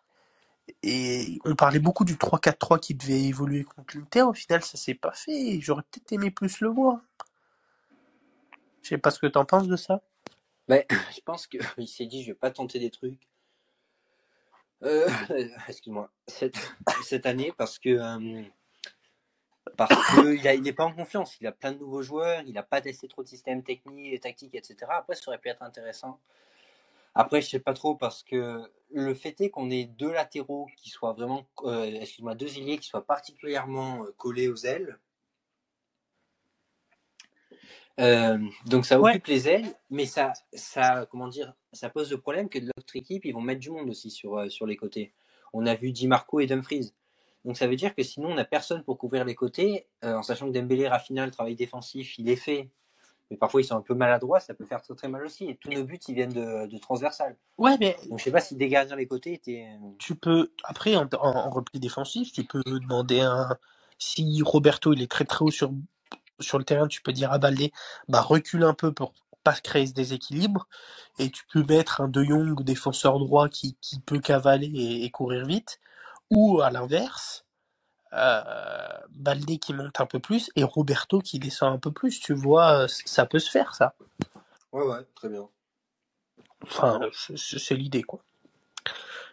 [0.82, 4.22] Et on parlait beaucoup du 3-4-3 qui devait évoluer contre l'Inter.
[4.22, 5.60] Au final, ça s'est pas fait.
[5.60, 7.00] J'aurais peut-être aimé plus le voir.
[8.82, 10.02] Je sais pas ce que t'en penses de ça.
[10.68, 13.28] Ouais, je pense qu'il s'est dit, je vais pas tenter des trucs.
[14.82, 15.08] Euh,
[15.68, 16.58] excuse-moi, cette,
[17.04, 18.42] cette année, parce que, euh,
[19.76, 21.36] parce que il, a- il est pas en confiance.
[21.40, 24.54] Il a plein de nouveaux joueurs, il a pas testé trop de systèmes techniques, tactiques,
[24.54, 24.76] etc.
[24.90, 26.18] Après, ça aurait pu être intéressant.
[27.14, 30.88] Après, je sais pas trop parce que le fait est qu'on ait deux latéraux qui
[30.90, 34.98] soient vraiment, euh, excuse-moi, deux ailiers qui soient particulièrement euh, collés aux ailes.
[38.00, 39.10] Euh, donc ça Ouais.
[39.10, 42.96] occupe les ailes, mais ça, ça, comment dire, ça pose le problème que de l'autre
[42.96, 45.12] équipe, ils vont mettre du monde aussi sur, euh, sur les côtés.
[45.52, 46.94] On a vu Di Marco et Dumfries.
[47.44, 50.22] Donc ça veut dire que sinon on n'a personne pour couvrir les côtés, euh, en
[50.22, 52.70] sachant que Dembélé, Rafinha, le travail défensif, il est fait.
[53.30, 55.46] mais parfois ils sont un peu maladroits, ça peut faire très très mal aussi.
[55.46, 57.36] Et tous nos buts, ils viennent de, de transversal.
[57.58, 59.66] Ouais, mais Donc je sais pas si gardiens les côtés étaient.
[59.98, 63.56] tu peux, après, en, en- en repli défensif, tu peux demander un,
[63.98, 65.72] si Roberto, il est très très haut sur,
[66.40, 67.72] sur le terrain, tu peux dire à Baldé,
[68.08, 70.68] bah, recule un peu pour pas créer ce déséquilibre,
[71.18, 75.10] et tu peux mettre un De Jong, défenseur droit, qui, qui peut cavaler et, et
[75.10, 75.80] courir vite,
[76.34, 77.44] ou à l'inverse,
[78.14, 82.32] euh, Baldé qui monte un peu plus, et Roberto qui descend un peu plus, tu
[82.32, 83.94] vois, euh, ça peut se faire, ça.
[84.72, 85.48] Ouais, ouais, très bien.
[86.64, 87.00] Enfin,
[87.36, 88.24] c'est- l'idée, quoi.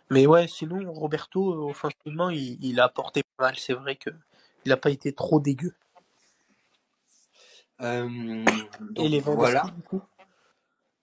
[0.10, 3.58] Mais ouais, sinon, Roberto, euh, offensivement, il, il a apporté pas mal.
[3.58, 4.10] C'est vrai que
[4.66, 5.74] il a pas été trop dégueu.
[7.82, 8.44] Euh,
[8.82, 9.62] donc, Et les voilà.
[9.76, 10.02] du coup?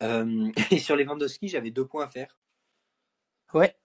[0.02, 2.36] Euh, et sur les Lewandowski, j'avais deux points à faire.
[3.54, 3.76] Ouais,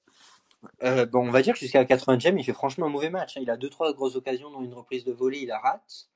[0.84, 3.38] Euh, bon, on va dire que jusqu'à la 80e, il fait franchement un mauvais match.
[3.38, 3.41] hein.
[3.43, 6.08] Il a deux trois grosses occasions, dont une reprise de volée, il la rate.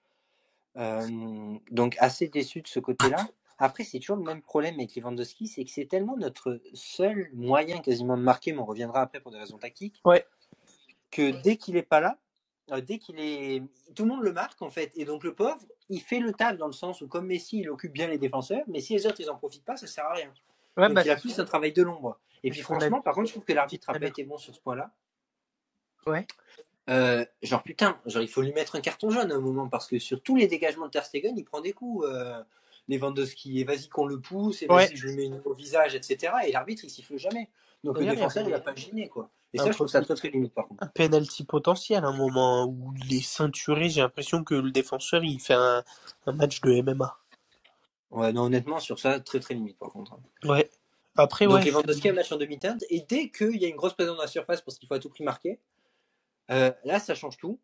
[0.78, 3.28] Euh, donc assez déçu de ce côté-là.
[3.58, 7.80] Après, c'est toujours le même problème avec Lewandowski, c'est que c'est tellement notre seul moyen
[7.80, 10.26] quasiment de marquer, mais on reviendra après pour des raisons tactiques, ouais,
[11.10, 12.20] que dès qu'il est pas là,
[12.72, 13.64] euh, dès qu'il est,
[13.96, 16.58] tout le monde le marque en fait, et donc le pauvre, il fait le taf
[16.58, 19.22] dans le sens où comme Messi, il occupe bien les défenseurs, mais si les autres
[19.22, 20.34] ils en profitent pas, ça sert à rien.
[20.78, 22.20] Ouais, Donc bah, il a plus un travail de l'ombre.
[22.44, 24.38] Et puis franchement, par contre, je trouve que l'arbitre a tout à pas été bon
[24.38, 24.92] sur ce point-là.
[26.08, 26.28] ouais,
[26.90, 29.88] Euh, genre putain, genre il faut lui mettre un carton jaune à un moment parce
[29.88, 32.06] que sur tous les dégagements de Ter Stegen, il prend des coups.
[32.08, 32.42] Euh,
[32.88, 34.96] Lewandowski, et vas-y qu'on le pousse, et vas-y Ouais.
[34.96, 36.32] je lui mets une au visage, etc.
[36.48, 37.50] Et l'arbitre il siffle jamais.
[37.84, 39.32] Donc le il y défenseur il a pas gêné quoi.
[39.54, 40.84] Et un ça je trouve ça très très limite par contre.
[40.84, 43.90] un penalty potentiel, un moment où il est ceinturé.
[43.90, 45.84] J'ai l'impression que le défenseur, il fait un,
[46.28, 47.18] un match de MMA.
[48.16, 50.14] Ouais, non honnêtement sur ça très très limite par contre.
[50.14, 50.48] hein.
[50.48, 50.70] Ouais.
[51.18, 53.76] Après, Donc ouais, Lewandowski a un match en demi-teinte et dès qu'il y a une
[53.76, 55.60] grosse présence dans la surface parce qu'il faut à tout prix marquer,
[56.52, 57.60] euh, là ça change tout.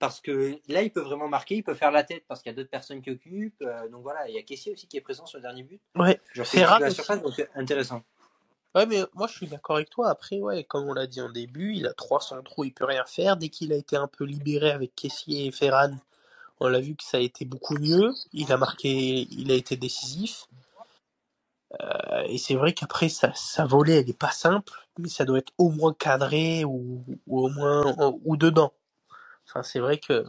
[0.00, 2.52] Parce que là, il peut vraiment marquer, il peut faire la tête parce qu'il y
[2.52, 3.62] a d'autres personnes qui occupent.
[3.62, 5.80] euh, donc voilà, il y a Kessier aussi qui est présent sur le dernier but.
[5.94, 6.20] ouais.
[6.44, 6.96] C'est la aussi.
[6.96, 8.02] surface, donc c'est intéressant.
[8.74, 10.10] Ouais, mais moi je suis d'accord avec toi.
[10.10, 13.04] Après, ouais, comme on l'a dit en début, il a 300 trous, il peut rien
[13.06, 13.36] faire.
[13.36, 15.92] Dès qu'il a été un peu libéré avec Kessier et Ferran,
[16.60, 18.12] on l'a vu que ça a été beaucoup mieux.
[18.32, 20.46] Il a marqué, il a été décisif.
[21.80, 23.32] Euh, et c'est vrai qu'après, sa,
[23.66, 27.48] volée, elle est pas simple, mais ça doit être au moins cadré ou, ou au
[27.48, 27.82] moins
[28.24, 28.72] ou dedans.
[29.46, 30.24] Enfin, c'est vrai que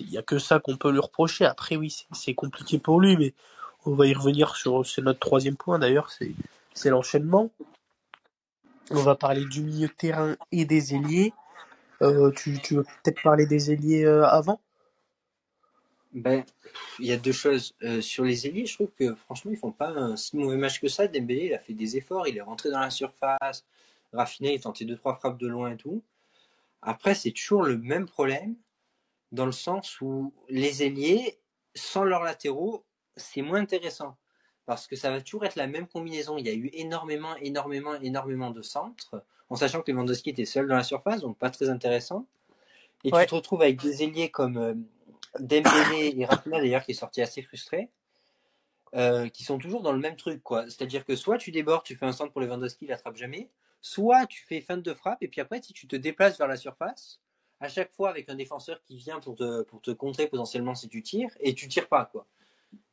[0.00, 1.44] il y a que ça qu'on peut lui reprocher.
[1.44, 3.34] Après, oui, c'est- compliqué pour lui, mais
[3.84, 6.32] on va y revenir sur c'est notre troisième point d'ailleurs, c'est
[6.74, 7.50] c'est l'enchaînement.
[8.90, 11.32] On va parler du milieu de terrain et des ailiers.
[12.02, 14.60] Euh, tu, tu veux peut-être parler des ailiers euh, avant?
[16.12, 16.44] Ben,
[16.98, 17.74] il y a deux choses.
[17.82, 20.80] Euh, sur les ailiers, je trouve que franchement, ils font pas un si mauvais match
[20.80, 21.06] que ça.
[21.08, 23.64] Dembélé, il a fait des efforts, il est rentré dans la surface.
[24.12, 26.02] Raffiné, il a tenté deux, trois frappes de loin et tout.
[26.80, 28.54] Après, c'est toujours le même problème,
[29.32, 31.38] dans le sens où les ailiers,
[31.74, 32.84] sans leurs latéraux,
[33.16, 34.16] c'est moins intéressant.
[34.64, 36.38] Parce que ça va toujours être la même combinaison.
[36.38, 40.66] Il y a eu énormément, énormément, énormément de centres, en sachant que Lewandowski était seul
[40.66, 42.26] dans la surface, donc pas très intéressant.
[43.04, 43.24] Et Ouais.
[43.24, 44.74] tu te retrouves avec des ailiers comme euh,
[45.40, 47.90] Dembélé et Rafinha d'ailleurs qui est sorti assez frustré,
[48.94, 50.64] euh, qui sont toujours dans le même truc quoi.
[50.64, 54.26] C'est-à-dire que soit tu débordes, tu fais un centre pour Lewandowski, il attrape jamais, soit
[54.26, 57.20] tu fais feinte de frappe et puis après si tu te déplaces vers la surface,
[57.60, 60.88] à chaque fois avec un défenseur qui vient pour te, pour te contrer potentiellement si
[60.88, 62.26] tu tires et tu tires pas quoi.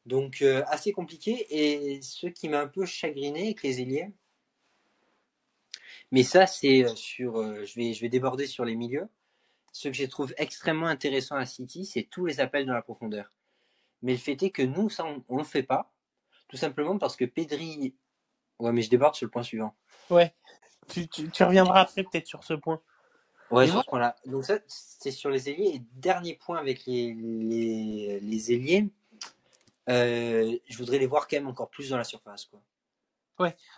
[0.06, 4.12] Donc euh, assez compliqué et ce qui m'a un peu chagriné avec les ailiers,
[6.12, 9.08] mais ça c'est euh, sur, je vais je vais déborder sur les milieux.
[9.74, 13.34] Ce que je trouve extrêmement intéressant à City, c'est tous les appels dans la profondeur.
[14.02, 15.92] Mais le fait est que nous, ça, on ne le fait pas.
[16.48, 17.96] Tout simplement parce que Pedri.
[18.60, 19.76] Ouais, mais je déborde sur le point suivant.
[20.10, 20.34] Ouais.
[20.88, 22.82] Tu, tu, tu reviendras après peut-être sur ce point.
[23.52, 24.16] Ouais, sur ce point-là.
[24.26, 25.76] Donc, ça, c'est sur les ailiers.
[25.76, 28.90] Et dernier point avec les, les, les ailiers,
[29.90, 32.46] euh, je voudrais les voir quand même encore plus dans la surface.
[32.46, 32.62] Quoi.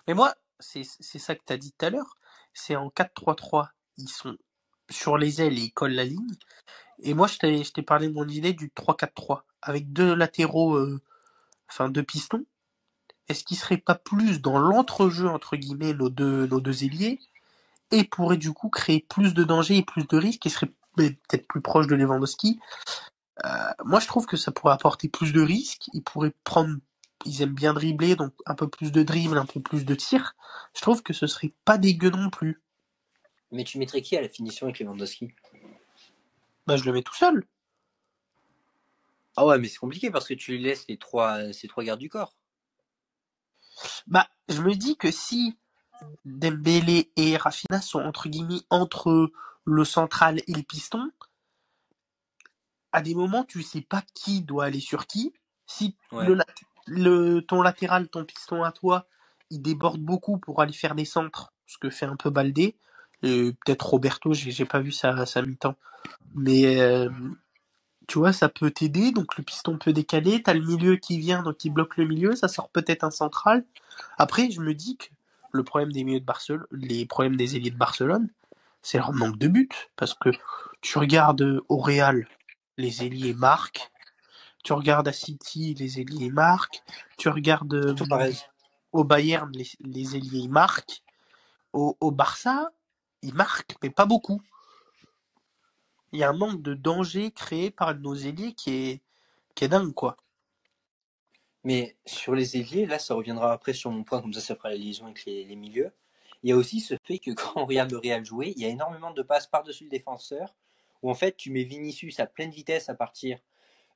[0.07, 2.17] Mais moi, c'est c'est ça que tu as dit tout à l'heure.
[2.53, 3.69] C'est en 4-3-3.
[3.97, 4.37] Ils sont
[4.89, 6.35] sur les ailes et ils collent la ligne.
[6.99, 9.43] Et moi, je t'ai je t'ai parlé de mon idée du 3-4-3.
[9.61, 11.01] Avec deux latéraux, euh,
[11.69, 12.45] enfin deux pistons.
[13.27, 17.19] Est-ce qu'il serait pas plus dans l'entrejeu, entre guillemets, nos deux, nos deux ailiers
[17.91, 21.47] et pourrait du coup créer plus de danger et plus de risques et serait peut-être
[21.47, 22.59] plus proche de Lewandowski?
[23.45, 23.49] Euh,
[23.85, 25.89] Moi, je trouve que ça pourrait apporter plus de risques.
[25.93, 26.75] Ils pourraient prendre
[27.25, 30.35] ils aiment bien dribbler, donc un peu plus de dribble, un peu plus de tir.
[30.75, 32.61] Je trouve que ce serait pas dégueu non plus.
[33.55, 35.33] Mais tu mettrais qui à la finition avec Lewandowski?
[36.67, 37.47] Bah, je le mets tout seul.
[39.37, 42.01] Ah ouais, mais c'est compliqué parce que tu lui laisses les trois, ces trois gardes
[42.01, 42.35] du corps.
[44.07, 45.57] Bah, je me dis que si
[46.25, 49.31] Dembélé et Rafinha sont entre guillemets entre
[49.63, 51.11] le central et le piston,
[52.91, 55.33] à des moments tu sais pas qui doit aller sur qui.
[55.65, 56.25] Si Ouais.
[56.25, 56.45] le lat-
[56.87, 59.07] le, ton latéral, ton piston à toi,
[59.49, 62.77] il déborde beaucoup pour aller faire des centres, ce que fait un peu Baldé.
[63.25, 65.75] Peut-être Roberto, j'ai pas vu sa, sa mi-temps.
[66.35, 67.09] Mais euh,
[68.07, 71.43] tu vois, ça peut t'aider, donc le piston peut décaler, t'as le milieu qui vient,
[71.43, 73.65] donc il bloque le milieu, ça sort peut-être un central.
[74.17, 75.07] Après, je me dis que
[75.53, 78.29] le problème des milieux de Barcelone, les problèmes des ailiers de Barcelone,
[78.81, 79.89] c'est leur manque de but.
[79.95, 80.29] Parce que
[80.81, 82.27] tu regardes au Real,
[82.77, 83.91] les ailiers marquent.
[84.63, 86.83] Tu regardes à City, les ailiers marquent.
[87.17, 87.95] Tu regardes euh,
[88.93, 91.03] au Bayern, les, les ailiers marquent.
[91.73, 92.71] Au, au Barça,
[93.25, 94.41] ils marquent, mais pas beaucoup.
[96.11, 99.01] Il y a un manque de danger créé par nos ailiers qui est,
[99.55, 100.17] qui est dingue, quoi.
[101.63, 104.69] Mais sur les ailiers, là, ça reviendra après sur mon point, comme ça, ça fera
[104.69, 105.91] la liaison avec les, les milieux.
[106.43, 108.65] Il y a aussi ce fait que quand on regarde le Real jouer, il y
[108.65, 110.55] a énormément de passes par-dessus le défenseur,
[111.01, 113.39] où en fait, tu mets Vinicius à pleine vitesse à partir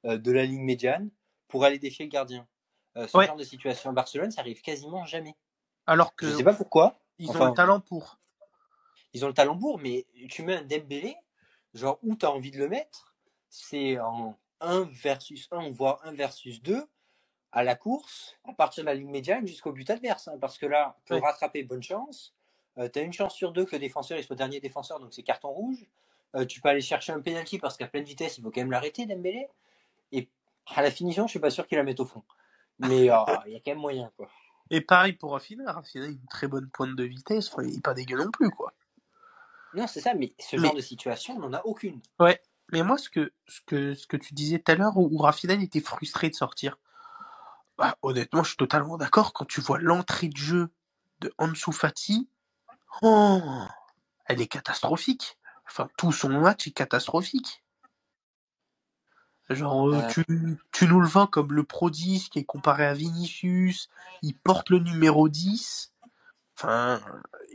[0.05, 1.09] euh, de la ligne médiane
[1.47, 2.47] pour aller défier le gardien.
[2.97, 3.27] Euh, ce Ouais.
[3.27, 5.35] genre de situation à Barcelone, ça arrive quasiment jamais.
[5.85, 6.99] Alors que Je sais pas pourquoi.
[7.19, 8.17] ils ont le talent pour.
[9.13, 11.15] Ils ont le talent pour, mais tu mets un Dembélé,
[11.73, 13.15] genre où tu as envie de le mettre,
[13.49, 16.83] c'est en 1 versus 1, voire 1 versus 2,
[17.51, 20.27] à la course, à partir de la ligne médiane jusqu'au but adverse.
[20.27, 22.35] hein, parce que là, pour rattraper, bonne chance.
[22.77, 25.23] tu as une chance sur deux que le défenseur il soit dernier défenseur, donc c'est
[25.23, 25.87] carton rouge.
[26.35, 28.71] Euh, tu peux aller chercher un penalty parce qu'à pleine vitesse, il faut quand même
[28.71, 29.47] l'arrêter, Dembélé.
[30.11, 30.29] Et
[30.67, 32.23] à la finition, je suis pas sûr qu'il la mette au fond.
[32.79, 33.15] Mais euh,
[33.47, 34.29] il y a quand même moyen, quoi.
[34.69, 35.71] Et pareil pour Rafinha.
[35.71, 37.51] Rafinha a une très bonne pointe de vitesse.
[37.63, 38.73] Il est pas dégueu non plus, quoi.
[39.73, 42.01] Non, c'est ça, mais ce Mais- genre de situation, on n'en a aucune.
[42.19, 42.41] Ouais.
[42.71, 45.27] Mais moi, ce que, ce que, ce que tu disais tout à l'heure, où, où
[45.61, 46.77] était frustré de sortir,
[47.77, 49.33] bah, honnêtement, je suis totalement d'accord.
[49.33, 50.69] Quand tu vois l'entrée de jeu
[51.21, 52.29] de Ansu Fati,
[53.01, 53.41] oh,
[54.25, 55.37] elle est catastrophique.
[55.67, 57.63] Enfin, tout son match est catastrophique.
[59.49, 60.07] Genre, euh, Euh.
[60.09, 60.25] tu,
[60.71, 63.89] tu nous le vends comme le prodige qui est comparé à Vinicius,
[64.21, 65.91] il porte le numéro 10.
[66.55, 67.01] Enfin,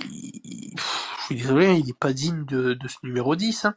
[0.00, 0.40] il-
[1.30, 3.64] je suis désolé, il n'est pas digne de, de ce numéro 10.
[3.64, 3.74] Hein.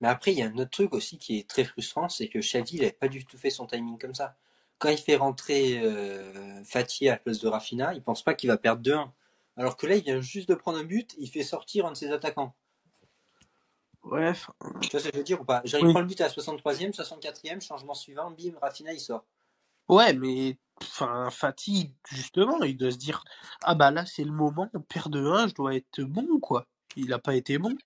[0.00, 2.38] Mais après, il y a un autre truc aussi qui est très frustrant, c'est que
[2.38, 4.36] Xavi, il n'avait pas du tout fait son timing comme ça.
[4.78, 8.48] Quand il fait rentrer euh, Fati à la place de Rafinha, il pense pas qu'il
[8.48, 9.10] va perdre 2-1.
[9.56, 11.96] Alors que là, il vient juste de prendre un but, il fait sortir un de
[11.96, 12.54] ses attaquants.
[14.02, 15.62] Ouais, enfin, Tu vois ce que je veux dire ou pas?
[15.64, 15.90] Genre, il Oui.
[15.90, 19.24] prend le but à la 63e, 64e, changement suivant, bim, Rafinha, il sort.
[19.90, 23.24] Ouais, mais enfin, Fatih, justement, il doit se dire
[23.62, 26.66] Ah bah là, c'est le moment, on perd de 1, je dois être bon, quoi.
[26.96, 27.76] Il n'a pas été bon.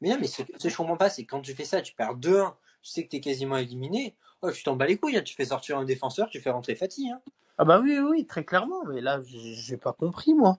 [0.00, 1.80] Mais non, mais ce ce que je comprends pas, c'est que quand tu fais ça,
[1.80, 4.16] tu perds 2-1, tu sais que tu es quasiment éliminé.
[4.42, 6.74] Oh, tu t'en bats les couilles, hein, tu fais sortir un défenseur, tu fais rentrer
[6.74, 7.10] Fati.
[7.10, 7.20] Hein.
[7.58, 10.58] Ah bah oui, oui, très clairement, mais là, j'ai pas compris, moi.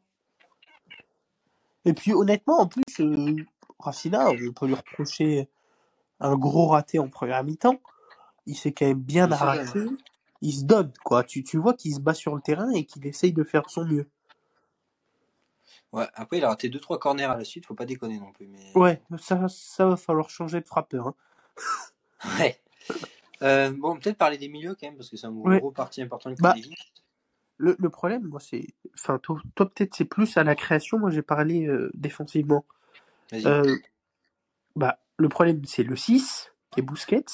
[1.85, 3.35] Et puis, honnêtement, en plus, euh,
[3.79, 5.49] Rafinha, on peut lui reprocher
[6.21, 7.81] un gros raté en première mi-temps.
[8.45, 9.81] Il s'est quand même bien arraché.
[10.43, 11.23] Il se donne, quoi.
[11.23, 13.69] Tu, tu vois qu'il se bat sur le terrain et qu'il essaye de faire de
[13.69, 14.09] son mieux.
[15.93, 18.47] Ouais, après, il a raté 2-3 corners à la suite, faut pas déconner non plus.
[18.47, 18.71] Mais...
[18.75, 21.07] Ouais, ça, ça va falloir changer de frappeur.
[21.07, 21.15] Hein.
[22.39, 22.61] Ouais.
[23.41, 25.59] Euh, bon, peut-être parler des milieux quand même, parce que c'est un gros, Ouais.
[25.59, 26.55] gros parti important du Bah.
[27.57, 28.65] Le, le problème, moi, c'est.
[28.97, 30.97] Enfin, toi, toi, peut-être, c'est plus à la création.
[30.99, 32.65] Moi, j'ai parlé euh, défensivement.
[33.33, 33.75] Euh,
[34.77, 37.25] bah, le problème, c'est le 6, qui est Busquets.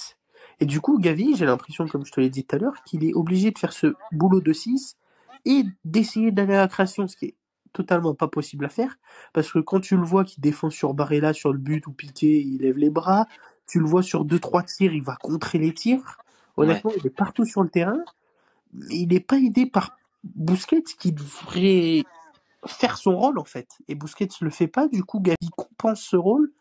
[0.60, 3.06] Et du coup, Gavi, j'ai l'impression, comme je te l'ai dit tout à l'heure, qu'il
[3.06, 4.98] est obligé de faire ce boulot de 6
[5.46, 7.36] et d'essayer d'aller à la création, ce qui est
[7.72, 8.98] totalement pas possible à faire.
[9.34, 12.42] Parce que quand tu le vois qui défend sur Barella sur le but ou Piqué,
[12.42, 13.26] il lève les bras.
[13.68, 16.18] Tu le vois sur 2-3 tirs, il va contrer les tirs.
[16.58, 18.00] Honnêtement, il est partout sur le terrain.
[18.74, 22.04] Mais il n'est pas aidé par Busquets qui devrait
[22.66, 23.70] faire son rôle en fait.
[23.88, 26.52] Et Busquets ne le fait pas, du coup Gavi compense ce rôle.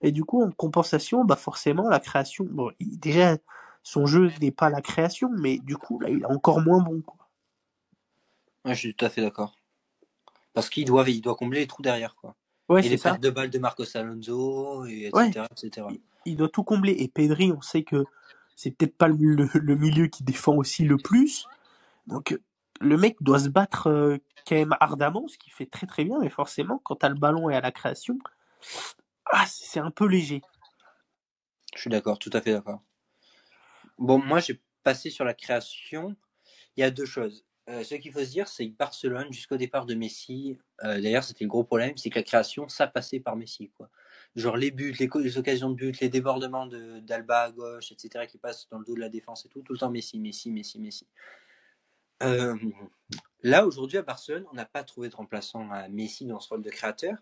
[0.00, 2.46] Et du coup, en compensation, bah forcément, la création.
[2.48, 3.36] Bon, il- déjà,
[3.82, 7.00] son jeu n'est pas la création, mais du coup, là, il est encore moins bon.
[7.00, 7.16] Quoi.
[8.64, 9.56] Ouais, je suis tout à fait d'accord.
[10.52, 12.34] Parce qu'il doit, il doit combler les trous derrière, quoi.
[12.68, 15.30] Ouais, et les pertes de balles de Marcos Alonso, et etc., Ouais.
[15.30, 15.86] etc.
[16.26, 16.92] Il doit tout combler.
[16.92, 18.04] Et Pedri, on sait que
[18.56, 21.46] c'est peut-être pas le, milieu qui défend aussi le plus.
[22.06, 22.38] Donc,
[22.80, 26.18] le mec doit se battre euh, quand même ardemment, ce qui fait très très bien,
[26.20, 28.18] mais forcément, quand t'as le ballon et à la création,
[29.32, 30.42] ah, c'est un peu léger.
[31.74, 32.82] Je suis d'accord, tout à fait d'accord.
[33.98, 36.16] Bon, moi, j'ai passé sur la création.
[36.76, 37.44] Il y a deux choses.
[37.68, 41.24] Euh, ce qu'il faut se dire, c'est que Barcelone, jusqu'au départ de Messi, euh, d'ailleurs,
[41.24, 43.90] c'était le gros problème, c'est que la création, ça passait par Messi, quoi.
[44.36, 48.38] Genre les buts, les, occasions de but, les débordements de- d'Alba à gauche, etc., qui
[48.38, 50.78] passent dans le dos de la défense et tout, tout le temps Messi, Messi, Messi,
[50.80, 51.06] Messi.
[52.22, 52.56] Euh,
[53.42, 56.62] là, aujourd'hui, à Barcelone, on n'a pas trouvé de remplaçant à Messi dans ce rôle
[56.62, 57.16] de créateur.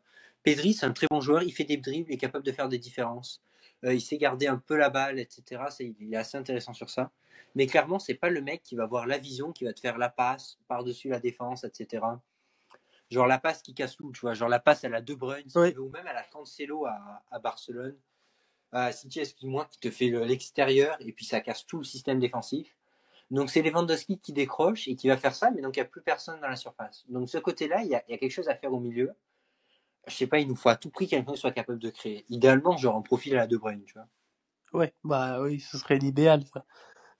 [0.47, 2.69] Pedri, c'est un très bon joueur, il fait des dribbles, il est capable de faire
[2.69, 3.43] des différences.
[3.85, 5.61] Euh, il sait garder un peu la balle, etc.
[5.71, 7.11] C'est, il est assez intéressant sur ça.
[7.57, 9.99] Mais clairement, c'est pas le mec qui va avoir la vision, qui va te faire
[9.99, 12.05] la passe par-dessus la défense, etc.
[13.11, 14.35] Genre la passe qui casse tout, tu vois.
[14.35, 17.25] Genre la passe à la De Bruyne, si veux, ou même à la Cancelo à,
[17.33, 17.97] à Barcelone.
[18.71, 22.21] À City, excuse-moi, qui te fait le- l'extérieur et puis ça casse tout le système
[22.21, 22.77] défensif.
[23.33, 25.89] Donc c'est Lewandowski qui décroche et qui va faire ça, mais donc il n'y a
[25.89, 27.05] plus personne dans la surface.
[27.09, 29.13] Donc ce côté-là, il y, a, il y a quelque chose à faire au milieu.
[30.07, 32.25] Je sais pas, il nous faut à tout prix quelqu'un qui soit capable de créer.
[32.29, 34.07] Idéalement, genre en profil à la De Bruyne, tu vois.
[34.73, 36.65] Ouais, bah oui, ce serait l'idéal, ça.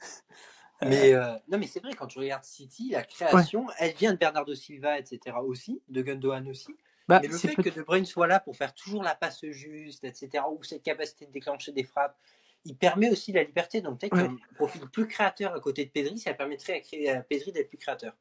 [0.83, 4.19] Mais euh, non, mais c'est vrai, quand tu regardes City, la création, elle vient de
[4.19, 5.43] Bernardo Silva, etc.
[5.43, 6.77] aussi, de Gundogan aussi.
[7.09, 10.05] Bah, mais le fait que De Bruyne soit là pour faire toujours la passe juste,
[10.05, 12.19] etc., ou cette capacité de déclencher des frappes,
[12.67, 13.81] il permet aussi la liberté.
[13.81, 14.29] Donc peut-être Ouais.
[14.29, 17.69] qu'un profil plus créateur à côté de Pedri, ça permettrait à, créer, à Pedri d'être
[17.69, 18.15] plus créateur.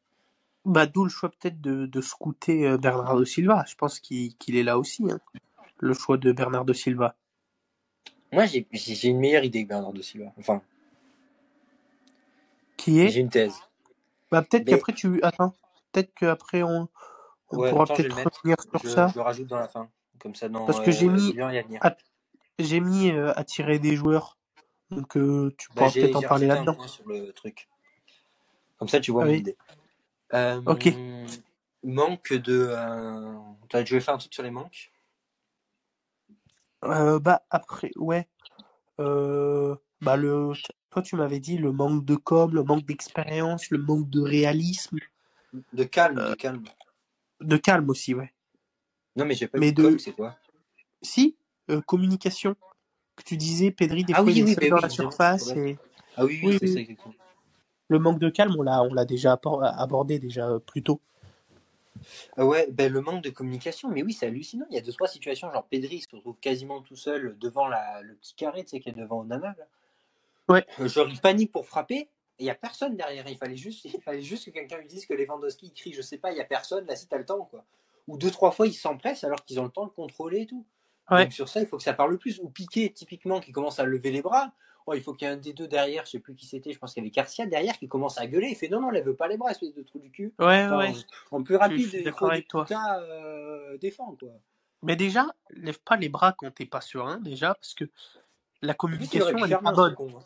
[0.65, 3.63] Bah, d'où le choix peut-être de, de scouter euh, Bernardo Silva.
[3.67, 5.19] Je pense qu'il est là aussi, hein.
[5.77, 7.15] le choix de Bernardo Silva.
[8.31, 8.65] Moi, j'ai
[9.07, 10.33] une meilleure idée que Bernardo Silva.
[10.39, 10.61] Enfin,
[12.77, 13.09] Qui est?
[13.09, 13.55] j'ai une thèse.
[14.31, 15.21] Bah, peut-être Mais- qu'après tu.
[15.21, 15.53] Attends,
[15.91, 16.89] peut-être qu'après on,
[17.51, 19.07] on Ouais, pourra peut-être revenir sur Je, ça.
[19.09, 19.89] je le rajoute dans la fin.
[20.19, 21.35] Comme ça, dans Parce que j'ai euh, mis-
[21.81, 21.95] à
[22.57, 24.37] J'ai mis euh, attirer des joueurs.
[24.89, 26.73] Donc euh, tu Bah, pourras peut-être en parler là-dedans.
[26.73, 27.69] point sur le truc.
[28.79, 29.39] Comme ça, tu vois Ah mon oui.
[29.39, 29.57] idée.
[30.33, 30.89] Euh, Ok.
[31.83, 32.67] Manque de.
[32.71, 33.37] Euh...
[33.69, 34.91] t'as- vais faire un truc sur les manques?
[36.83, 38.27] Euh, bah après, ouais.
[38.99, 40.53] Euh, bah le,
[40.89, 44.99] toi tu m'avais dit le manque de com, le manque d'expérience, le manque de réalisme,
[45.73, 46.63] De calme, Euh, de calme.
[47.41, 48.33] de calme aussi, ouais.
[49.15, 50.37] Non, mais j'ai pas mais dit de- c'est quoi?
[51.01, 51.37] Si,
[51.69, 52.55] euh, communication.
[53.15, 54.89] Que tu disais, Pedri, des Ah fois, oui, il est oui, mais dans oui, la
[54.89, 55.77] surface et
[56.17, 56.73] Ah oui, oui, Oui, c'est oui.
[56.73, 57.13] ça exactement.
[57.87, 59.39] Le manque de calme, on l'a, on l'a déjà
[59.77, 61.01] abordé déjà euh, plus tôt.
[62.37, 64.65] Ah ouais, ben, le manque de communication, mais oui, c'est hallucinant.
[64.69, 68.01] Il y a deux, trois situations, genre Pedri se retrouve quasiment tout seul devant la,
[68.01, 69.55] le petit carré, tu sais, qui est devant Onana.
[69.57, 69.65] Là.
[70.49, 70.65] Ouais.
[70.79, 72.09] Euh, Genre, il panique pour frapper, et
[72.39, 73.27] il n'y a personne derrière.
[73.27, 76.17] Il fallait juste, il fallait juste que quelqu'un lui dise que Lewandowski crie, je sais
[76.17, 77.63] pas, il n'y a personne, là, si t'as le temps, quoi.
[78.07, 80.65] Ou deux, trois fois, ils s'empressent alors qu'ils ont le temps de contrôler et tout.
[81.09, 81.23] Ouais.
[81.23, 82.39] Donc sur ça, il faut que ça parle plus.
[82.39, 84.51] Ou Piqué, typiquement, qui commence à lever les bras.
[84.87, 86.71] Oh, il faut qu'il y ait un des deux derrière, je sais plus qui c'était,
[86.71, 88.49] je pense qu'il y avait Garcia derrière qui commence à gueuler.
[88.49, 90.33] Il fait non, non, lève pas les bras, espèce de trou du cul.
[90.37, 90.93] Ouais, Enfin, ouais.
[91.31, 92.67] En plus rapide, il faut avec toi.
[92.71, 93.77] Euh,
[94.19, 94.29] quoi.
[94.83, 97.85] Mais déjà, lève pas les bras quand t'es pas serein, déjà, parce que
[98.61, 99.95] la communication, elle est pas bonne.
[99.95, 100.23] con, hein.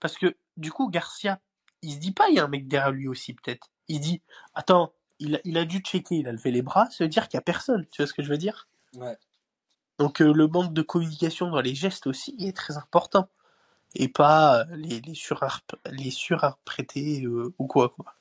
[0.00, 1.40] Parce que, du coup, Garcia,
[1.82, 3.68] il se dit pas, il y a un mec derrière lui aussi, peut-être.
[3.88, 4.22] Il dit,
[4.54, 7.36] attends, il a, il a dû checker, il a levé les bras, se dire qu'il
[7.36, 7.86] y a personne.
[7.90, 8.68] Tu vois ce que je veux dire?
[8.96, 9.16] Ouais.
[9.98, 13.28] Donc, euh, le manque de communication dans les gestes aussi est très important.
[13.94, 18.14] Et pas euh, les, les, surarp- les surarpréter euh, ou quoi, quoi.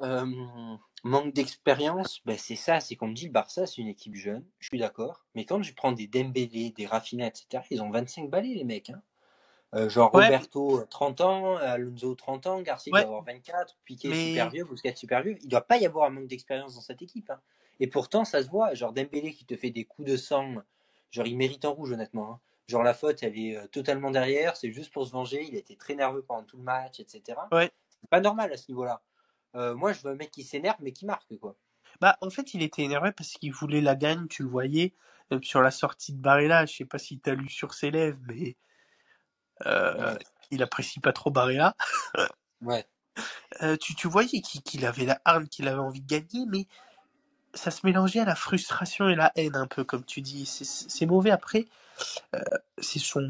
[0.00, 0.24] Euh,
[1.02, 4.44] manque d'expérience, ben c'est ça, c'est qu'on me dit le Barça, c'est une équipe jeune,
[4.60, 5.24] je suis d'accord.
[5.34, 8.90] Mais quand je prends des Dembélé, des Rafinha, etc., ils ont 25 balais, les mecs.
[8.90, 9.02] Hein.
[9.74, 10.24] Euh, genre Ouais.
[10.24, 13.00] Roberto, 30 ans, Alonso, 30 ans, Garcia Ouais.
[13.00, 15.36] doit avoir 24, Piqué Mais- super vieux, Busquets super vieux.
[15.42, 17.28] Il doit pas y avoir un manque d'expérience dans cette équipe.
[17.30, 17.40] hein.
[17.80, 18.72] Et pourtant, ça se voit.
[18.74, 20.54] Genre Dembélé qui te fait des coups de sang,
[21.10, 22.32] genre il mérite en rouge, honnêtement.
[22.32, 22.40] hein.
[22.68, 25.42] Genre la faute, elle est euh, totalement derrière, c'est juste pour se venger.
[25.48, 27.38] Il a été très nerveux pendant tout le match, etc.
[27.50, 27.70] Ouais.
[28.00, 29.02] C'est pas normal à ce niveau-là.
[29.56, 31.56] Euh, moi, je veux un mec qui s'énerve, mais qui marque, quoi.
[32.00, 34.94] Bah, en fait, il était énervé parce qu'il voulait la gagne, tu le voyais.
[35.30, 38.18] Même sur la sortie de Barella, je sais pas si t'as lu sur ses lèvres,
[38.28, 38.56] mais
[39.66, 40.18] euh, Ouais.
[40.50, 41.74] il apprécie pas trop Barella.
[42.60, 42.84] Ouais.
[43.62, 46.66] Euh, tu, tu voyais qu'il avait la hargne, qu'il avait envie de gagner, mais
[47.58, 50.46] ça se mélangeait à la frustration et la haine un peu, comme tu dis.
[50.46, 51.66] C'est- mauvais après.
[52.34, 52.40] Euh,
[52.78, 53.22] c'est son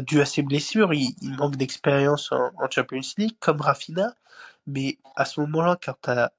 [0.00, 0.94] dû à ses blessures.
[0.94, 4.14] Il, il manque d'expérience en, en Champions League, comme Rafinha.
[4.66, 6.30] Mais à ce moment-là, quand t'as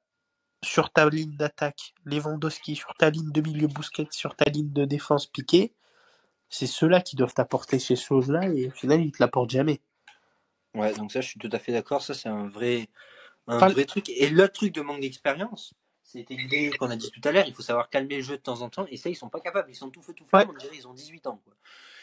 [0.64, 4.86] sur ta ligne d'attaque Lewandowski, sur ta ligne de milieu Busquets, sur ta ligne de
[4.86, 5.74] défense Piqué,
[6.50, 9.82] c'est ceux-là qui doivent t'apporter ces choses-là et au final, ils te l'apportent jamais.
[10.76, 12.02] Ouais, donc ça, je suis tout à fait d'accord.
[12.02, 12.90] Ça, c'est un vrai,
[13.48, 14.10] un Enfin, vrai truc.
[14.10, 15.74] Et l'autre truc de manque d'expérience,
[16.10, 17.46] c'était l'idée qu'on a dit tout à l'heure.
[17.48, 18.86] Il faut savoir calmer le jeu de temps en temps.
[18.90, 19.70] Et ça, ils sont pas capables.
[19.70, 20.48] Ils sont tout feu, tout flamme.
[20.50, 20.56] Ouais.
[20.56, 21.54] On dirait ils ont 18 ans, quoi.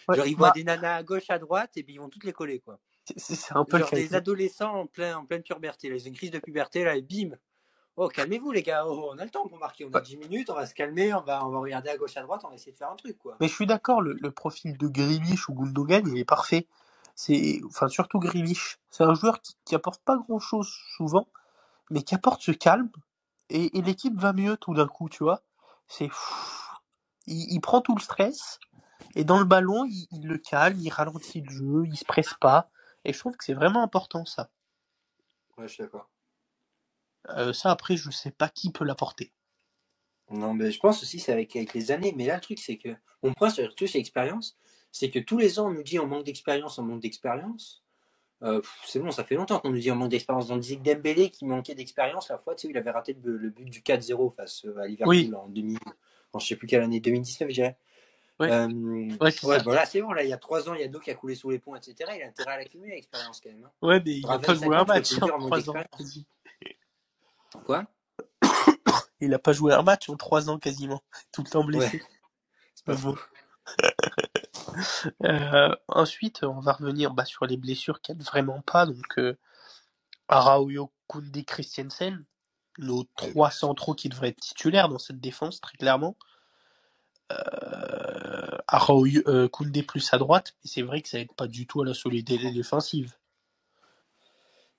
[0.08, 2.10] Ouais, Genre, ils voient bah, des nanas à gauche, à droite, et puis ils vont
[2.10, 2.78] toutes les coller, quoi.
[3.16, 3.96] c'est- un peu le Genre cas.
[3.96, 5.88] des adolescents en, plein, en pleine puberté.
[5.88, 7.30] Là, ils ont une crise de puberté, là, et bim.
[7.96, 8.84] Oh, calmez-vous, les gars.
[8.86, 9.84] Oh, on a le temps pour marquer.
[9.86, 10.02] On a Ouais.
[10.02, 12.42] 10 minutes, on va se calmer, on va, on va regarder à gauche, à droite,
[12.44, 13.36] on va essayer de faire un truc, quoi.
[13.40, 16.66] Mais je suis d'accord, le, le profil de Grealish ou Gundogan, il est parfait.
[17.14, 18.78] C'est, enfin, surtout Grealish.
[18.90, 21.28] C'est un joueur qui, qui apporte pas grand chose souvent,
[21.90, 22.90] mais qui apporte ce calme,
[23.50, 25.42] et, et l'équipe va mieux tout d'un coup, tu vois?
[25.88, 26.10] C'est,
[27.26, 28.58] il, il prend tout le stress,
[29.14, 32.34] et dans le ballon, il, il le calme, il ralentit le jeu, il se presse
[32.40, 32.70] pas,
[33.04, 34.50] et je trouve que c'est vraiment important, ça.
[35.56, 36.10] Ouais, je suis d'accord.
[37.30, 39.32] Euh, ça, après, je sais pas qui peut l'apporter.
[40.30, 42.14] Non, mais je pense aussi c'est avec, avec les années.
[42.16, 44.56] Mais là, le truc, c'est que mon point sur tout, c'est l'expérience.
[44.90, 47.83] C'est que tous les ans, on nous dit on manque d'expérience, on manque d'expérience.
[48.44, 50.50] Euh, c'est bon, ça fait longtemps qu'on nous dit on manque d'expérience.
[50.50, 53.36] On disait que Dembélé qui manquait d'expérience la fois, tu sais, il avait raté le,
[53.38, 55.32] le but du 4-0 face euh, à Liverpool Oui.
[55.34, 55.78] en 2000,
[56.34, 57.76] en je sais plus quelle année, 2019, je dirais.
[58.40, 58.50] Ouais.
[58.50, 58.66] Euh,
[59.20, 60.98] Ouais, ouais, voilà, c'est bon, là, il y a trois ans, il y a d'eau
[61.00, 61.94] qui a coulé sous les ponts, etc.
[62.16, 63.64] Il a intérêt à l'accumuler, l'expérience, quand même.
[63.64, 63.70] hein.
[63.80, 65.72] Ouais, mais il a pas joué un 50, match en dire, en manque trois ans.
[65.72, 65.90] d'expérience.
[65.96, 66.26] quasi.
[67.64, 67.86] Quoi?
[69.20, 71.00] Il a pas joué un match en trois ans quasiment.
[71.32, 72.02] Tout le temps blessé.
[72.74, 73.16] C'est pas faux.
[75.24, 78.86] Euh, ensuite, on va revenir bah, sur les blessures qu'il n'y a vraiment pas.
[78.86, 79.36] Donc, euh,
[80.28, 82.24] Araújo, Koundé, Christensen,
[82.78, 86.16] nos trois centraux qui devraient être titulaires dans cette défense, très clairement.
[87.32, 91.66] Euh, Araújo, euh, Koundé plus à droite, mais c'est vrai que ça aide pas du
[91.66, 93.14] tout à la solidité défensive.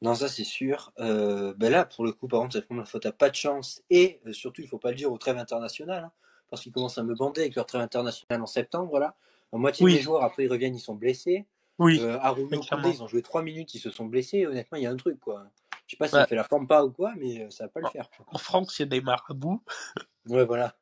[0.01, 0.91] Non, ça c'est sûr.
[0.99, 3.81] Euh, ben là, pour le coup, par contre, cette première faute, t'as pas de chance.
[3.89, 6.11] Et surtout, il faut pas le dire au trêve international, hein,
[6.49, 8.99] parce qu'ils commencent à me bander avec leur trêve international en septembre.
[8.99, 9.15] Là.
[9.55, 9.93] La moitié Oui.
[9.93, 11.45] des joueurs, après, ils reviennent, ils sont blessés.
[11.79, 14.45] Oui, Euh, Koundé, ils ont joué 3 minutes, ils se sont blessés.
[14.45, 15.45] Honnêtement, il y a un truc, quoi.
[15.87, 16.23] Je sais pas s'il Ouais.
[16.23, 18.09] a fait la forme pas ou quoi, mais euh, ça va pas le faire.
[18.09, 18.25] quoi.
[18.29, 19.61] en France, il y a des marabouts.
[20.27, 20.75] Ouais, voilà.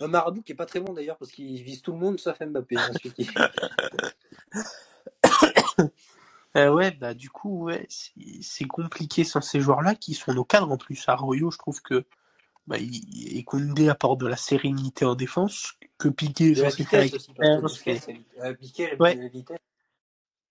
[0.00, 2.38] Un marabout qui est pas très bon d'ailleurs, parce qu'il vise tout le monde sauf
[2.40, 2.76] Mbappé.
[2.76, 3.28] hein, celui qui-
[6.56, 7.86] Euh, ouais, bah du coup, ouais,
[8.40, 11.06] c'est compliqué sans ces joueurs-là qui sont nos cadres en plus.
[11.08, 12.04] Arroyo, je trouve que
[12.66, 17.32] bah, et Koundé apporte de la sérénité en défense, que Piqué De la vitesse aussi,
[17.34, 17.90] parce que
[18.40, 19.14] euh, Piqué, la- Ouais.
[19.14, 19.58] la vitesse.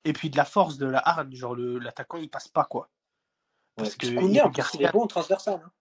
[0.06, 2.90] et puis de la force de la hargne, genre l'attaquant il passe pas quoi.
[3.76, 3.96] Parce Ouais.
[3.98, 5.62] que Koundé, Eric plus, il est Garcia, bon transversal.
[5.66, 5.72] hein.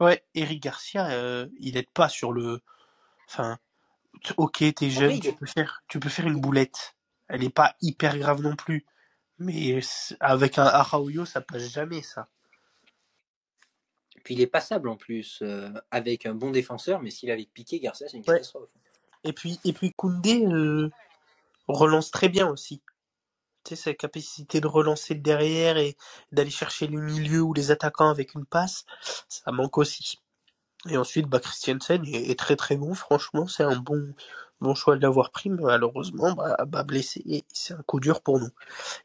[0.00, 2.60] ouais, Eric Garcia, euh, il aide pas sur le,
[3.28, 3.58] enfin,
[4.36, 6.94] ok, t'es jeune, tu peux faire, tu peux faire une boulette.
[7.28, 8.84] Elle est pas hyper grave non plus,
[9.38, 9.80] mais
[10.20, 12.28] avec un Araujo, ça passe jamais ça.
[14.24, 17.80] Puis il est passable en plus, euh, avec un bon défenseur, mais s'il avec Piqué,
[17.80, 18.34] Garcia, c'est une Ouais.
[18.34, 18.70] catastrophe.
[19.24, 20.90] Et puis, et puis Koundé euh,
[21.68, 22.82] relance très bien aussi.
[23.64, 25.96] Tu sais, sa capacité de relancer derrière et
[26.32, 28.84] d'aller chercher le milieu ou les attaquants avec une passe,
[29.28, 30.18] ça manque aussi.
[30.90, 34.14] Et ensuite, bah, Christiansen est, est très très bon, franchement, c'est un bon,
[34.60, 38.40] bon choix de l'avoir pris, mais malheureusement, bah, bah, blessé, c'est un coup dur pour
[38.40, 38.50] nous.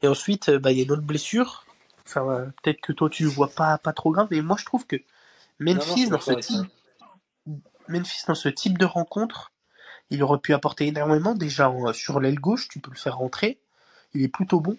[0.01, 1.66] Et ensuite, bah, il y a une autre blessure.
[2.07, 4.65] Enfin, euh, peut-être que toi tu le vois pas, pas trop grave, mais moi je
[4.65, 6.67] trouve que Non, non, je Memphis, dans ce type, ça.
[7.89, 9.51] Memphis, dans ce type de rencontre,
[10.09, 11.35] il aurait pu apporter énormément.
[11.35, 13.59] Déjà, en- sur l'aile gauche, tu peux le faire rentrer.
[14.13, 14.77] Il est plutôt bon.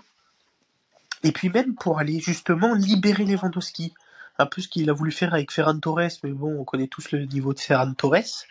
[1.23, 3.95] Et puis même pour aller justement libérer Lewandowski.
[4.39, 7.11] Un peu ce qu'il a voulu faire avec Ferran Torres, mais bon, on connaît tous
[7.11, 8.47] le niveau de Ferran Torres.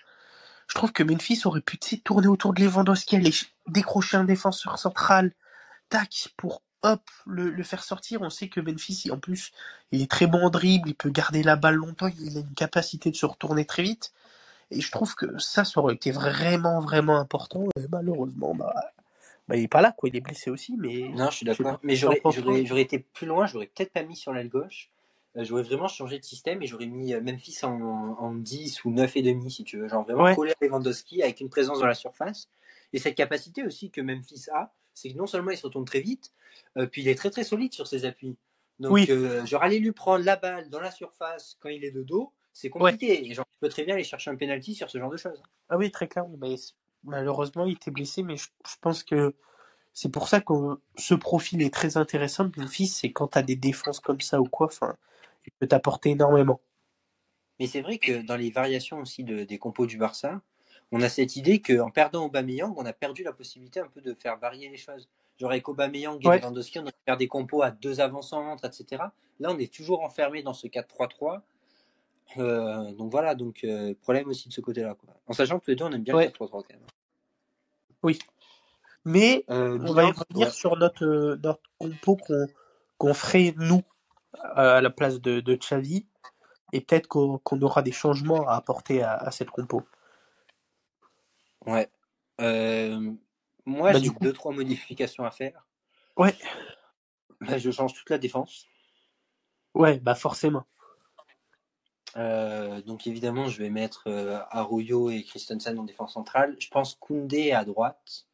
[0.68, 4.80] Je trouve que Memphis aurait pu tourner autour de Lewandowski, aller ch- décrocher un défenseur
[4.80, 5.34] central,
[5.90, 8.22] tac, pour hop, le, le faire sortir.
[8.22, 9.52] On sait que Memphis, en plus,
[9.92, 12.54] il est très bon en dribble, il peut garder la balle longtemps, il a une
[12.54, 14.14] capacité de se retourner très vite.
[14.72, 17.64] Et je trouve que ça, ça aurait été vraiment, vraiment important.
[17.78, 18.74] Et malheureusement, bah,
[19.48, 20.10] bah, il est pas là, quoi.
[20.10, 21.80] Il est blessé aussi, mais Non, je suis d'accord.
[21.84, 22.22] Mais j'aurais
[22.82, 24.90] été plus loin, j'aurais peut-être pas mis sur l'aile gauche.
[25.38, 27.70] Euh, j'aurais vraiment changé de système et j'aurais mis euh, Memphis en,
[28.20, 29.88] en 10 ou 9 et demi, si tu veux.
[29.88, 30.36] Genre vraiment Ouais.
[30.36, 32.50] coller à Lewandowski avec une présence dans la surface.
[32.92, 36.02] Et cette capacité aussi que Memphis a, c'est que non seulement il se retourne très
[36.02, 36.34] vite,
[36.78, 38.36] euh, puis il est très très solide sur ses appuis.
[38.80, 39.06] Donc, Oui.
[39.10, 42.34] euh, genre aller lui prendre la balle dans la surface quand il est de dos,
[42.54, 43.28] c'est compliqué.
[43.28, 45.42] Et genre, tu peux très bien aller chercher un penalty sur ce genre de choses.
[45.70, 46.38] Ah oui, très clairement.
[46.40, 46.56] Mais
[47.04, 49.36] malheureusement, il était blessé, mais je, je pense que
[49.94, 50.54] c'est pour ça que
[50.96, 54.40] ce profil est très intéressant de Memphis, c'est quand tu as des défenses comme ça
[54.40, 54.70] ou quoi,
[55.46, 56.60] il peut t'apporter énormément.
[57.60, 60.42] Mais c'est vrai que dans les variations aussi de- des compos du Barça,
[60.92, 64.14] on a cette idée qu'en perdant Aubameyang, on a perdu la possibilité un peu de
[64.14, 65.08] faire varier les choses.
[65.40, 66.40] Genre avec Aubameyang et Ouais.
[66.40, 69.04] Lewandowski, on aurait pu faire des compos à deux avant-centres, etc.
[69.40, 71.42] Là, on est toujours enfermé dans ce 4-3-3.
[72.38, 74.96] Euh, donc voilà, donc euh, problème aussi de ce côté-là.
[74.96, 75.14] quoi.
[75.28, 76.26] En sachant que tous les deux, on aime bien Ouais.
[76.26, 76.80] le 4-3-3 quand même.
[78.04, 78.20] Oui.
[79.06, 80.54] Mais Euh, on va y revenir ouais.
[80.54, 82.48] sur notre, euh, notre compo qu'on
[82.98, 83.84] qu'on ferait, nous,
[84.42, 86.06] à la place de, de Xavi,
[86.74, 89.84] et peut-être qu'on qu'on aura des changements à apporter à, à cette compo.
[91.68, 91.90] Ouais.
[92.42, 93.12] Euh,
[93.66, 95.66] moi, Bah, j'ai coup- deux, trois modifications à faire.
[96.16, 96.36] Ouais.
[97.42, 98.66] Bah, je change toute la défense.
[99.76, 100.66] Ouais, bah forcément.
[102.16, 106.56] Euh, donc évidemment, je vais mettre euh, Arroyo et Christensen en défense centrale.
[106.60, 108.26] Je pense Koundé à droite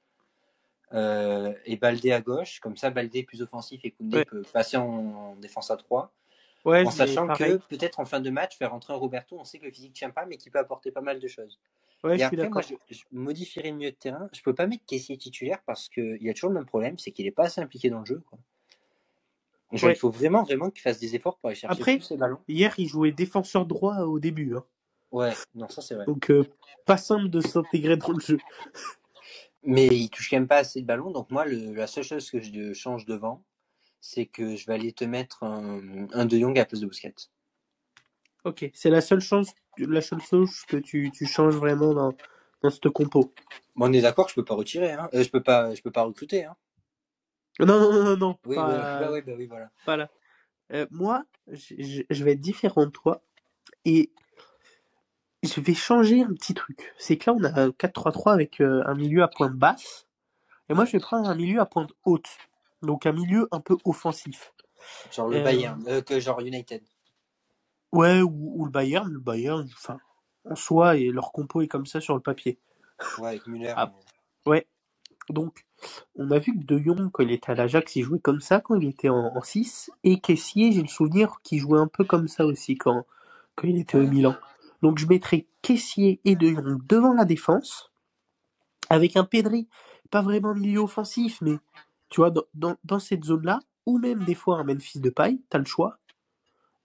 [0.94, 2.60] euh, et Baldé à gauche.
[2.62, 4.26] Comme ça, Baldé est plus offensif et Koundé Ouais.
[4.26, 6.14] peut passer en, en défense à 3.
[6.64, 9.60] Ouais, en sachant que peut-être en fin de match, faire rentrer un Roberto, on sait
[9.60, 11.60] que le physique ne tient pas, mais qui peut apporter pas mal de choses.
[12.04, 14.28] Ouais, et je après, moi, je, je modifierai le milieu de terrain.
[14.34, 17.12] Je peux pas mettre Kessier titulaire parce qu'il y a toujours le même problème, c'est
[17.12, 18.22] qu'il n'est pas assez impliqué dans le jeu.
[18.30, 18.40] Quoi.
[19.72, 19.96] Genre, Ouais.
[19.96, 22.40] Il faut vraiment, vraiment qu'il fasse des efforts pour aller chercher Après- tous ces ballons.
[22.48, 24.56] Hier, il jouait défenseur droit au début.
[24.56, 24.64] Hein.
[25.12, 26.06] Ouais, non, ça c'est vrai.
[26.06, 26.46] Donc, euh,
[26.86, 28.38] pas simple de s'intégrer dans le jeu.
[29.64, 31.12] Mais il touche quand même pas assez de ballons.
[31.12, 33.44] Donc moi, le, la seule chose que je change devant,
[34.02, 36.86] c'est que je vais aller te mettre un, un De Jong à la place de
[36.88, 37.14] Busquets.
[38.44, 42.14] Ok, c'est la seule chose, la seule chose que tu, tu changes vraiment dans,
[42.62, 43.34] dans cette compo.
[43.76, 45.10] Bon, on est d'accord je peux pas retirer, hein.
[45.14, 46.56] Euh, je peux pas, je peux pas recruter, hein.
[47.60, 48.40] Non, non, non, non, non.
[48.46, 49.70] Oui, pas, bah, bah oui, bah oui, voilà.
[49.86, 50.10] pas là.
[50.72, 53.22] Euh, moi, je, vais être différent de toi
[53.86, 54.12] et
[55.44, 56.94] je vais changer un petit truc.
[56.98, 60.08] C'est que là, on a un 4-3-3 avec euh, un milieu à pointe basse.
[60.70, 62.30] Et moi, je vais prendre un milieu à pointe haute.
[62.82, 64.54] Donc, un milieu un peu offensif.
[65.12, 66.82] Genre le Euh, Bayern, euh, que genre United.
[67.94, 69.08] Ouais, ou, ou le Bayern.
[69.08, 70.00] Le Bayern, enfin,
[70.50, 72.60] en soi, et leur compo est comme ça sur le papier.
[73.20, 73.74] Ouais, avec Müller.
[73.78, 73.94] Ah.
[74.46, 74.68] Ouais.
[75.30, 75.66] Donc,
[76.16, 78.60] on a vu que De Jong, quand il était à l'Ajax, il jouait comme ça
[78.60, 79.92] quand il était en, 6.
[80.04, 83.06] Et Kessier, j'ai le souvenir qu'il jouait un peu comme ça aussi quand,
[83.56, 84.08] quand il était au.
[84.08, 84.36] Milan.
[84.82, 87.92] Donc, je mettrai Kessier et De Jong devant la défense,
[88.90, 89.70] avec un Pedri,
[90.10, 91.58] pas vraiment milieu offensif, mais
[92.10, 95.42] tu vois, dans, dans, dans cette zone-là, ou même des fois un Memphis de paille,
[95.50, 96.00] t'as le choix.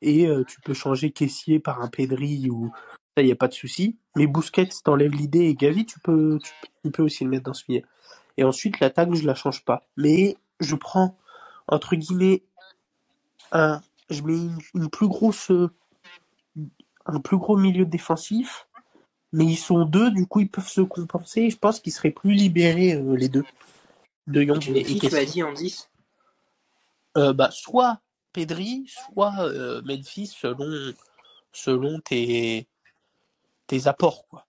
[0.02, 2.70] Et euh, tu peux changer Kessier par un Pedri ou
[3.16, 3.96] ça, y a pas de souci.
[4.16, 7.44] Mais Busquets, t'enlèves l'idée et Gavi, tu peux, tu, peux- tu peux aussi le mettre
[7.44, 7.82] dans ce milieu.
[8.36, 9.86] Et ensuite, l'attaque, je la change pas.
[9.96, 11.16] Mais je prends,
[11.66, 12.42] entre guillemets,
[13.50, 13.80] un,
[14.10, 15.50] je mets une, une plus grosse,
[17.06, 18.68] un plus gros milieu défensif.
[19.32, 21.50] Mais ils sont deux, du coup, ils peuvent se compenser.
[21.50, 23.44] Je pense qu'ils seraient plus libérés, euh, les deux.
[24.26, 25.32] De Et tu et, mets et qui, tu m'as Kessier.
[25.32, 25.90] dit en 10
[27.16, 28.00] Euh, bah, soit
[28.38, 30.94] Pedri, soit euh, Memphis, selon,
[31.50, 32.68] selon tes,
[33.66, 34.46] tes apports, quoi.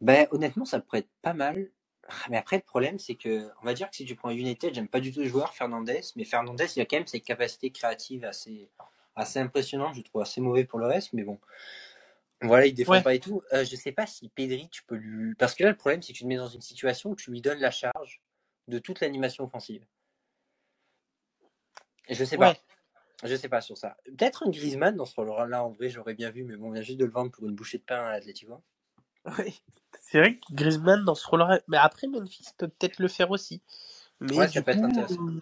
[0.00, 1.70] Ben, honnêtement, ça pourrait être pas mal.
[2.08, 4.74] Ah, Mais après, le problème, c'est que, on va dire que si tu prends United,
[4.74, 7.70] j'aime pas du tout le joueur, Fernandez, mais Fernandez, il a quand même ses capacités
[7.70, 8.70] créatives assez,
[9.16, 9.92] assez impressionnantes.
[9.92, 11.38] Je le trouve assez mauvais pour le reste, mais bon.
[12.40, 13.02] Voilà, il défend Ouais.
[13.02, 13.42] pas et tout.
[13.52, 15.34] Euh, je sais pas si Pedri, tu peux lui.
[15.34, 17.30] Parce que là, le problème, c'est que tu te mets dans une situation où tu
[17.30, 18.22] lui donnes la charge
[18.68, 19.84] de toute l'animation offensive.
[22.08, 22.54] Et je sais pas.
[23.24, 23.96] Je sais pas sur ça.
[24.04, 26.82] Peut-être un Griezmann dans ce rôle-là, en vrai, j'aurais bien vu, mais bon, on vient
[26.82, 28.62] juste de le vendre pour une bouchée de pain à l'Atletico.
[29.26, 29.54] Ouais.
[30.00, 33.62] C'est vrai que Griezmann dans ce rôle-là, mais après Memphis peut peut-être le faire aussi.
[34.20, 35.26] Mais Ouais, ça peut être intéressant.
[35.26, 35.40] euh,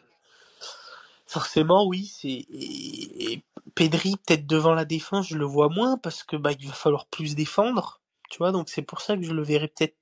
[1.26, 6.22] forcément, oui, c'est et, et Pedri peut-être devant la défense, je le vois moins parce
[6.22, 8.52] que bah il va falloir plus défendre, tu vois.
[8.52, 9.96] Donc c'est pour ça que je le verrai peut-être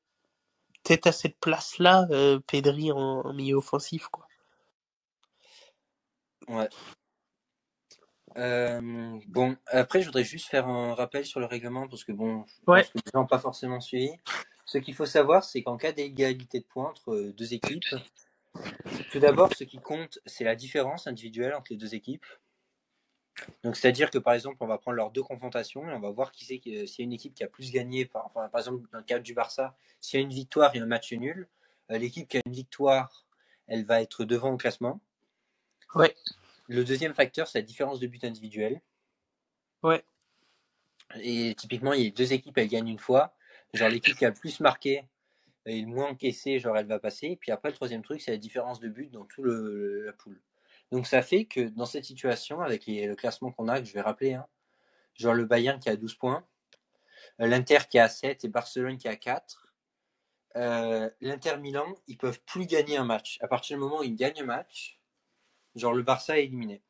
[0.84, 4.26] peut-être à cette place-là, euh, Pedri en, en milieu offensif, quoi.
[6.48, 6.68] Ouais.
[8.40, 12.44] Euh, bon, après, je voudrais juste faire un rappel sur le règlement parce que bon,
[12.46, 14.10] je pense que les gens n'ont pas forcément suivi.
[14.64, 17.84] Ce qu'il faut savoir, c'est qu'en cas d'égalité de points entre euh, deux équipes,
[19.10, 22.24] tout d'abord, ce qui compte, c'est la différence individuelle entre les deux équipes.
[23.62, 26.32] Donc, c'est-à-dire que par exemple, on va prendre leurs deux confrontations et on va voir
[26.32, 28.04] qui c'est qui- s'il y a une équipe qui a plus gagné.
[28.04, 30.78] Par, enfin, par exemple, dans le cas du Barça, s'il y a une victoire et
[30.78, 31.48] un match nul,
[31.90, 33.26] euh, l'équipe qui a une victoire,
[33.66, 35.00] elle va être devant au classement.
[35.94, 36.14] Ouais.
[36.70, 38.80] Le deuxième facteur, c'est la différence de but individuel.
[39.82, 40.04] Ouais.
[41.20, 43.34] Et typiquement, il y a deux équipes, elles gagnent une fois.
[43.74, 45.04] Genre, l'équipe qui a le plus marqué
[45.66, 47.26] et le moins encaissé, genre, elle va passer.
[47.28, 50.12] Et puis après, le troisième truc, c'est la différence de but dans tout le, la
[50.12, 50.40] poule.
[50.92, 53.92] Donc, ça fait que dans cette situation, avec les- le classement qu'on a, que je
[53.92, 54.46] vais rappeler, hein,
[55.14, 56.46] genre le Bayern qui a 12 points,
[57.40, 59.66] euh, l'Inter qui a 7 et Barcelone qui a 4.
[60.56, 63.38] Euh, L'Inter Milan, ils peuvent plus gagner un match.
[63.40, 64.99] À partir du moment où ils gagnent un match,
[65.74, 66.82] genre le Barça est éliminé.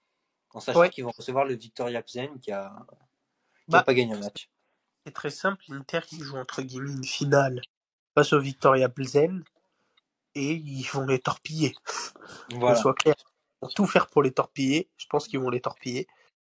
[0.52, 0.90] En sachant Ouais.
[0.90, 2.72] qu'ils vont recevoir le Victoria Plzen qui a,
[3.68, 4.48] qui a Bah, pas gagné un match.
[5.06, 7.60] c'est très simple, l'Inter qui joue entre guillemets une finale
[8.14, 9.44] face au Victoria Plzen
[10.34, 11.74] et ils vont les torpiller.
[12.52, 12.76] Voilà.
[12.76, 13.14] soit clair.
[13.62, 14.88] Ils vont tout faire pour les torpiller.
[14.96, 16.06] Je pense qu'ils vont les torpiller.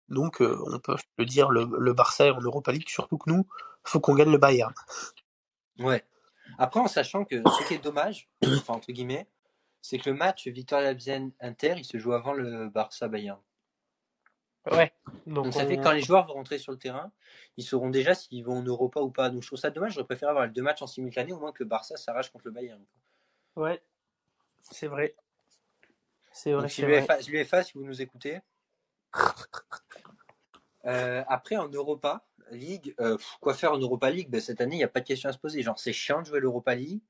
[0.10, 3.30] Donc, euh, on peut le dire, le, le Barça est en Europa League, surtout que
[3.30, 3.48] nous,
[3.84, 4.74] faut qu'on gagne le Bayern.
[5.80, 6.06] Ouais.
[6.58, 9.28] Après, en sachant que ce qui est dommage, enfin entre guillemets,
[9.82, 13.40] c'est que le match Victoria Plzen Inter, il se joue avant le Barça Bayern.
[14.72, 14.92] Ouais.
[15.26, 17.12] Donc, Donc ça fait on- que quand les joueurs vont rentrer sur le terrain,
[17.56, 19.30] ils sauront déjà s'ils vont en Europa ou pas.
[19.30, 19.94] Donc je trouve ça dommage.
[19.94, 22.46] J'aurais préféré avoir les deux matchs en simultané, au moins que le Barça s'arrache contre
[22.48, 22.84] le Bayern.
[23.56, 23.82] Ouais.
[24.62, 25.16] C'est vrai.
[26.34, 26.82] C'est vrai, Donc si
[27.32, 28.40] l'UEFA, si vous nous écoutez.
[30.86, 34.30] Euh, après, en Europa League, euh, quoi faire en Europa League?
[34.30, 35.62] Ben, Cette année, il n'y a pas de question à se poser.
[35.62, 37.02] Genre, c'est chiant de jouer l'Europa League,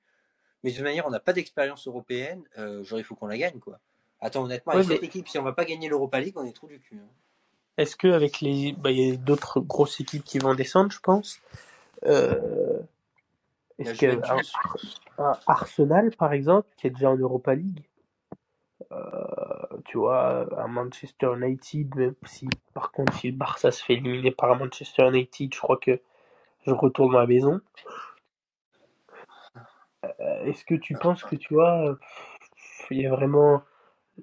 [0.68, 2.44] mais de toute manière, on n'a pas d'expérience européenne.
[2.58, 3.80] Euh, genre, il faut qu'on la gagne, quoi.
[4.20, 6.68] Attends, honnêtement, avec cette équipe, si on va pas gagner l'Europa League, on est trop
[6.68, 6.98] du cul.
[6.98, 7.08] hein.
[7.78, 11.00] Est-ce que avec les, bah, il y a d'autres grosses équipes qui vont descendre, je
[11.00, 11.40] pense?
[12.06, 12.80] Euh...
[13.80, 14.08] Est-ce que
[15.18, 17.84] un- un Arsenal, par exemple, qui est déjà en Europa League,
[18.92, 23.94] euh, tu vois, un Manchester United, même si par contre si le Barça se fait
[23.94, 26.02] éliminer par Manchester United, je crois que
[26.66, 27.62] je retourne à la maison.
[30.06, 31.96] Euh, Est-ce que tu penses que tu vois, euh,
[32.92, 33.64] il y a vraiment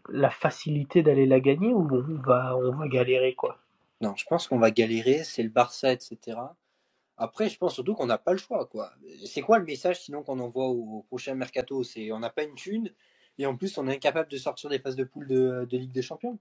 [0.09, 3.59] la facilité d'aller la gagner ou on va, on va galérer quoi?
[4.01, 6.39] Non, je pense qu'on va galérer, c'est le Barça, etc.
[7.16, 8.91] Après, je pense surtout qu'on n'a pas le choix, quoi.
[9.25, 11.85] C'est quoi le message sinon qu'on envoie au, au prochain mercato?
[11.85, 12.91] C'est on n'a pas une thune
[13.39, 15.93] et en plus on est incapable de sortir des phases de poule de, de Ligue
[15.93, 16.39] des Champions.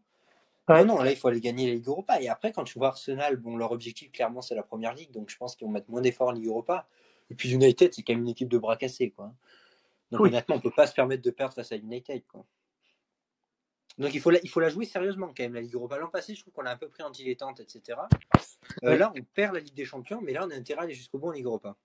[0.67, 0.83] Ouais.
[0.83, 2.19] Non, non, là il faut aller gagner la Ligue Europa.
[2.21, 5.29] Et après, quand tu vois Arsenal, bon, leur objectif clairement c'est la première ligue, donc
[5.29, 6.87] je pense qu'ils vont mettre moins d'efforts en Ligue Europa.
[7.29, 9.33] Et puis United, c'est quand même une équipe de bras cassés, quoi.
[10.11, 10.29] Donc Oui.
[10.29, 12.45] honnêtement, on peut pas se permettre de perdre face à United, quoi.
[13.97, 15.97] Donc il faut, la, il faut la jouer sérieusement quand même, la Ligue Europa.
[15.97, 17.99] L'an passé, je trouve qu'on l'a un peu pris en dilettante, etc.
[18.83, 18.97] Euh, Ouais.
[18.97, 21.19] Là, on perd la Ligue des Champions, mais là, on a intérêt à aller jusqu'au
[21.19, 21.75] bout en Ligue Europa.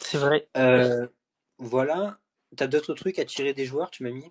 [0.00, 0.48] C'est vrai.
[0.56, 1.06] Euh,
[1.58, 2.18] voilà.
[2.56, 4.30] T'as d'autres trucs à tirer des joueurs, tu m'as mis?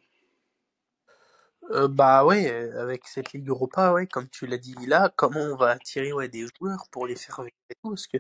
[1.71, 5.55] Euh, bah ouais, avec cette Ligue Europa, ouais, comme tu l'as dit là, comment on
[5.55, 7.89] va attirer ouais, des joueurs pour les faire venir et tout?
[7.89, 8.17] Parce que,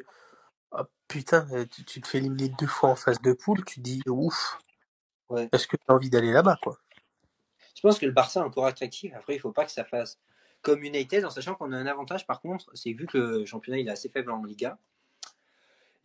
[0.77, 3.75] ah, putain, euh, tu, tu te fais éliminer deux fois en phase de poule, tu
[3.75, 4.57] te dis, ouf,
[5.29, 5.49] Ouais.
[5.51, 6.79] est-ce que tu as envie d'aller là-bas, quoi?
[7.75, 9.13] Je pense que le Barça est encore attractif.
[9.13, 10.19] Après, il faut pas que ça fasse
[10.61, 13.45] comme United, en sachant qu'on a un avantage par contre, c'est que vu que le
[13.45, 14.79] championnat il est assez faible en Liga,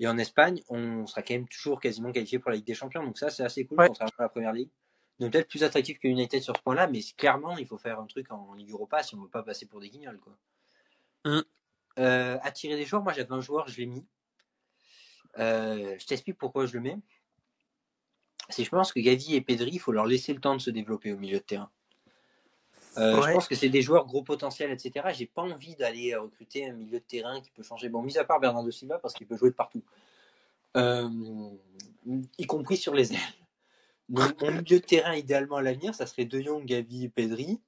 [0.00, 3.04] et en Espagne, on sera quand même toujours quasiment qualifié pour la Ligue des Champions.
[3.04, 3.86] Donc ça, c'est assez cool, Ouais.
[3.88, 4.70] contrairement à la première ligue.
[5.20, 8.06] Donc peut-être plus attractif que United sur ce point-là, mais clairement, il faut faire un
[8.06, 10.18] truc en Ligue Europa si on veut pas passer pour des guignols.
[10.18, 10.36] Quoi.
[11.24, 11.42] Mm.
[11.98, 14.04] Euh, attirer des joueurs, moi j'avais un joueur, je l'ai mis.
[15.38, 16.98] Euh, je t'explique pourquoi je le mets.
[18.48, 20.70] C'est je pense que Gavi et Pedri, il faut leur laisser le temps de se
[20.70, 21.70] développer au milieu de terrain.
[22.98, 25.06] Euh, Je pense que c'est des joueurs gros potentiel, etc.
[25.14, 27.88] J'ai pas envie d'aller recruter un milieu de terrain qui peut changer.
[27.88, 29.82] Bon, mis à part Bernardo Silva, parce qu'il peut jouer de partout.
[30.76, 31.08] Euh,
[32.38, 33.20] y compris sur les ailes.
[34.08, 37.60] Donc, mon milieu de terrain, idéalement à l'avenir, ça serait De Jong, Gavi, Pedri,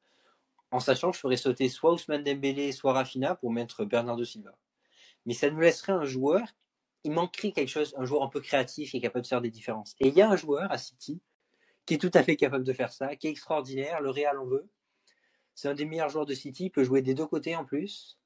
[0.71, 4.55] en sachant que je ferais sauter soit Ousmane Dembélé, soit Rafinha pour mettre Bernardo Silva.
[5.25, 6.43] Mais ça nous laisserait un joueur,
[7.05, 9.51] il manquerait quelque chose, un joueur un peu créatif qui est capable de faire des
[9.51, 9.95] différences.
[10.01, 11.21] Et il y a un joueur à City
[11.87, 14.47] qui est tout à fait capable de faire ça, qui est extraordinaire, le Real en
[14.47, 14.67] veut.
[15.55, 18.19] C'est un des meilleurs joueurs de City, il peut jouer des deux côtés en plus.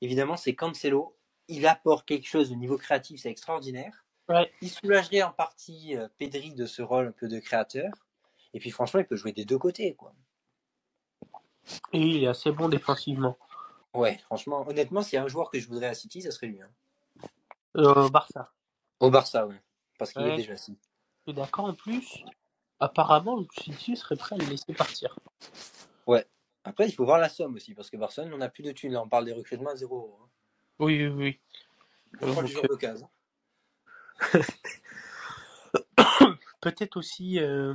[0.00, 1.16] Évidemment, c'est Cancelo.
[1.48, 4.06] Il apporte quelque chose au niveau créatif, c'est extraordinaire.
[4.30, 4.50] Ouais.
[4.62, 7.92] Il soulagerait en partie euh, Pedri de ce rôle un peu de créateur.
[8.54, 9.94] Et puis franchement, il peut jouer des deux côtés.
[9.94, 10.14] quoi.
[11.92, 13.36] Et il est assez bon défensivement.
[13.92, 16.46] Ouais, franchement, honnêtement, s'il y a un joueur que je voudrais à City, ça serait
[16.46, 16.62] lui.
[16.62, 16.70] hein.
[17.76, 18.52] Euh, Barça.
[19.00, 19.60] Au Barça, ouais.
[19.98, 20.34] Parce qu'il Ouais.
[20.34, 20.78] est déjà assis.
[21.26, 22.24] Je suis d'accord en plus.
[22.80, 25.16] Apparemment, le City serait prêt à le laisser partir.
[26.66, 28.94] Après, il faut voir la somme aussi, parce que Barcelone, on n'a plus de thunes.
[28.94, 30.18] Là, on parle des recrutements à 0 euros.
[30.22, 30.28] hein.
[30.78, 31.40] Oui, oui, oui.
[32.22, 33.10] On prend d'occasion.
[36.62, 37.74] Peut-être aussi euh,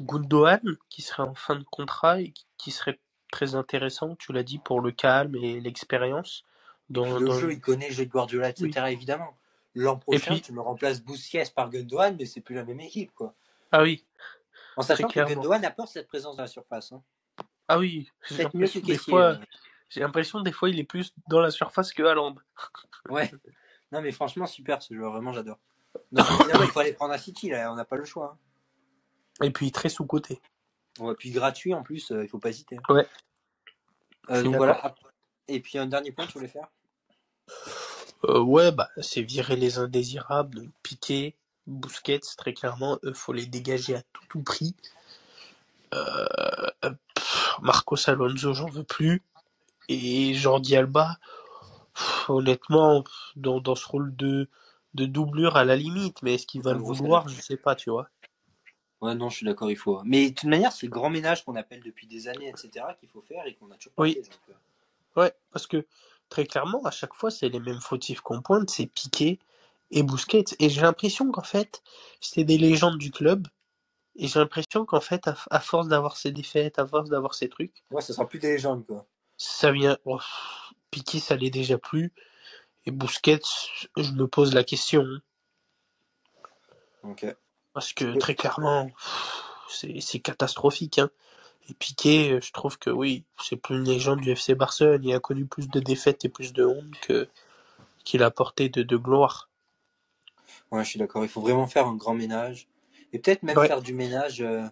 [0.00, 3.00] Gundogan, qui serait en fin de contrat et qui serait
[3.32, 6.44] très intéressant, tu l'as dit, pour le calme et l'expérience.
[6.90, 8.86] Dans, Le dans- jeu, il connaît jeu de Guardiola, etc.
[8.90, 9.36] Évidemment.
[9.74, 13.12] L'an prochain, puis- tu me remplaces Busquets par Gundogan, mais c'est plus la même équipe,
[13.14, 13.34] quoi.
[13.70, 14.04] Ah oui,
[14.76, 15.20] En sachant que.
[15.20, 16.92] Gundogan apporte cette présence dans la surface.
[16.92, 17.02] hein.
[17.68, 18.10] ah oui.
[18.30, 22.34] J'ai l'impression des fois, des fois il est plus dans la surface que Haaland.
[23.10, 23.30] Ouais.
[23.92, 25.12] Non, mais franchement, super ce joueur.
[25.12, 25.58] Vraiment, j'adore.
[26.12, 27.72] Donc, évidemment, il faut aller prendre à City, là.
[27.72, 28.36] On n'a pas le choix.
[29.40, 29.44] hein.
[29.46, 30.40] Et puis très sous côté.
[30.98, 32.78] Ouais, puis gratuit, en plus, euh, il faut pas hésiter.
[32.90, 33.06] Ouais.
[34.30, 34.94] Euh, donc voilà.
[35.46, 36.68] Et puis, un dernier point, tu voulais faire?
[38.24, 43.94] Euh, ouais, bah c'est virer les indésirables, Piqué, Busquets, très clairement, eux faut les dégager
[43.94, 44.74] à tout, tout prix.
[45.94, 46.26] Euh,
[47.14, 49.22] pff, Marcos Alonso, j'en veux plus.
[49.88, 51.16] Et Jordi Alba,
[51.94, 53.04] pff, honnêtement,
[53.36, 54.48] dans, dans ce rôle de,
[54.94, 57.90] de doublure à la limite, mais est-ce qu'il va le vouloir, je sais pas, tu
[57.90, 58.08] vois.
[59.00, 60.02] Ouais, non, je suis d'accord, il faut.
[60.04, 63.08] Mais de toute manière, c'est le grand ménage qu'on appelle depuis des années, etc., qu'il
[63.08, 64.14] faut faire et qu'on a toujours pas Oui.
[64.14, 64.22] fait.
[64.22, 65.86] donc, euh, Ouais, parce que
[66.28, 69.38] très clairement, à chaque fois, c'est les mêmes fautifs qu'on pointe, c'est Piqué
[69.90, 70.44] et Busquets.
[70.58, 71.82] Et j'ai l'impression qu'en fait,
[72.20, 73.46] c'est des légendes du club.
[74.16, 77.48] Et j'ai l'impression qu'en fait, à, à force d'avoir ces défaites, à force d'avoir ces
[77.48, 79.06] trucs, Ouais, ça sera plus des légendes, quoi.
[79.36, 79.96] ça vient.
[80.04, 80.18] oh,
[80.90, 82.12] Piqué, ça l'est déjà plus.
[82.84, 83.40] Et Busquets,
[83.96, 85.04] je me pose la question.
[87.04, 87.24] Donc,
[87.72, 88.90] Parce que très clairement,
[89.68, 90.98] c'est c'est catastrophique.
[90.98, 91.10] Hein.
[91.68, 95.04] Et Piqué, euh, je trouve que oui, c'est plus une légende du FC Barcelone.
[95.04, 97.28] Il a connu plus de défaites et plus de honte que
[98.04, 99.50] qu'il a porté de, de gloire.
[100.70, 101.24] ouais, je suis d'accord.
[101.24, 102.68] Il faut vraiment faire un grand ménage.
[103.12, 103.66] Et peut-être même Ouais.
[103.66, 104.64] faire du ménage, euh,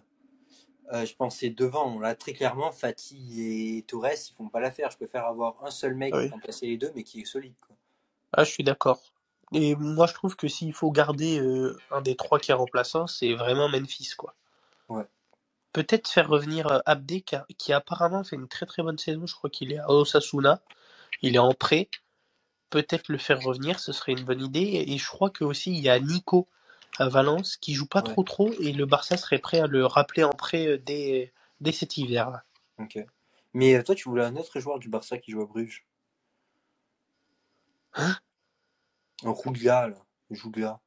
[0.93, 1.99] euh, je pensais devant.
[1.99, 4.89] Là, très clairement, Fatih et Torres, ils font pas l'affaire.
[4.91, 6.23] Je préfère avoir un seul mec Oui.
[6.23, 7.75] pour remplacer les deux, mais qui est solide, quoi.
[8.33, 8.99] Ah, je suis d'accord.
[9.53, 13.07] Et moi, je trouve que s'il faut garder euh, un des trois qui est remplaçant,
[13.07, 14.35] c'est vraiment Memphis, quoi.
[14.89, 15.05] Ouais.
[15.73, 19.25] Peut-être faire revenir euh, Abdé, qui, a- qui apparemment fait une très très bonne saison.
[19.27, 20.61] Je crois qu'il est à Osasuna.
[21.21, 21.89] Il est en prêt.
[22.69, 24.83] peut-être le faire revenir, ce serait une bonne idée.
[24.87, 26.47] Et je crois que aussi il y a Nico
[26.99, 28.11] à Valence qui joue pas Ouais.
[28.13, 31.71] trop trop et le Barça serait prêt à le rappeler en prêt euh, dès, dès
[31.71, 32.29] cet hiver.
[32.31, 32.43] là.
[32.79, 32.99] Ok.
[33.53, 35.85] Mais euh, toi, tu voulais un autre joueur du Barça qui joue à Bruges.
[37.93, 38.15] Hein?
[39.23, 39.97] Un Rougla, là.
[40.31, 40.79] Jougla.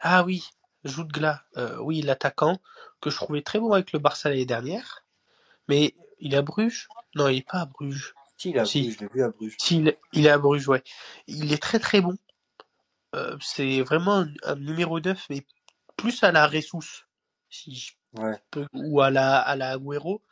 [0.00, 0.48] Ah oui,
[0.84, 2.58] Jutgla, euh, oui, l'attaquant
[3.00, 5.04] que je trouvais très bon avec le Barça l'année dernière.
[5.68, 6.88] Mais il est à Bruges?
[7.14, 8.14] Non, il est pas à Bruges.
[8.36, 8.82] Si, il est à Si.
[8.82, 9.56] Bruges, je l'ai vu à Bruges.
[9.58, 10.82] Si, il, il est à Bruges, ouais.
[11.26, 12.16] Il est très très bon.
[13.14, 15.44] Euh, c'est vraiment un, un numéro 9, mais
[15.96, 17.06] plus à la Ressus,
[17.48, 18.42] si je Ouais.
[18.50, 20.22] peux, ou à la, à la Agüero.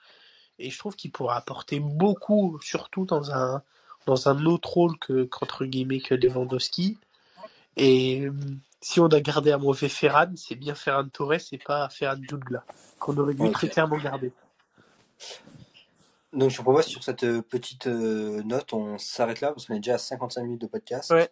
[0.59, 3.63] Et je trouve qu'il pourra apporter beaucoup, surtout dans un,
[4.07, 6.99] dans un autre rôle que, qu'entre guillemets, que Lewandowski.
[7.77, 8.29] Et
[8.81, 12.65] si on a gardé un mauvais Ferran, c'est bien Ferran Torres et pas Ferran Jutgla,
[12.99, 14.33] qu'on aurait dû très clairement garder.
[16.33, 19.75] Donc, je te propose sur cette euh, petite euh, note, on s'arrête là parce qu'on
[19.75, 21.11] est déjà à 55 minutes de podcast.
[21.11, 21.31] Ouais.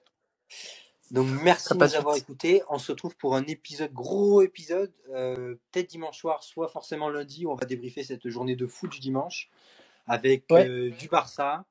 [1.11, 2.63] Donc, merci de nous avoir écoutés.
[2.69, 7.47] On se retrouve pour un épisode, gros épisode, euh, peut-être dimanche soir, soit forcément lundi,
[7.47, 9.51] où on va débriefer cette journée de foot du dimanche
[10.07, 10.67] avec Ouais.
[10.69, 11.65] euh, du Barça,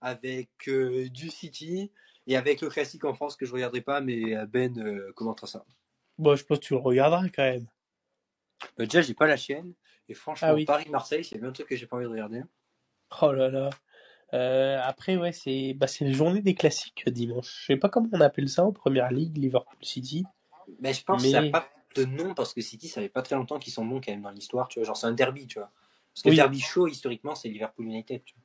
[0.00, 1.92] avec euh, du City
[2.28, 5.46] et avec le classique en France que je regarderai pas, mais euh, Ben euh, commentera
[5.48, 5.64] ça.
[6.18, 7.66] Bon, je pense que tu le regarderas quand même.
[8.78, 9.72] Euh, déjà, j'ai pas la chaîne
[10.08, 10.64] et franchement, Ah oui.
[10.64, 12.42] Paris-Marseille, c'est bien un truc que j'ai pas envie de regarder.
[13.22, 13.70] Oh là là.
[14.34, 17.60] Euh, après, ouais, c'est bah, la journée des classiques euh, dimanche.
[17.62, 20.24] Je sais pas comment on appelle ça en première ligue, Liverpool City.
[20.80, 23.08] Mais je pense Mais- que ça n'a pas de nom parce que City, ça fait
[23.08, 24.86] pas très longtemps qu'ils sont bons quand même dans l'histoire, tu vois.
[24.86, 25.70] Genre, c'est un derby, tu vois.
[26.12, 26.36] Parce que Oui.
[26.36, 28.42] le derby chaud, historiquement, c'est Liverpool United, tu vois.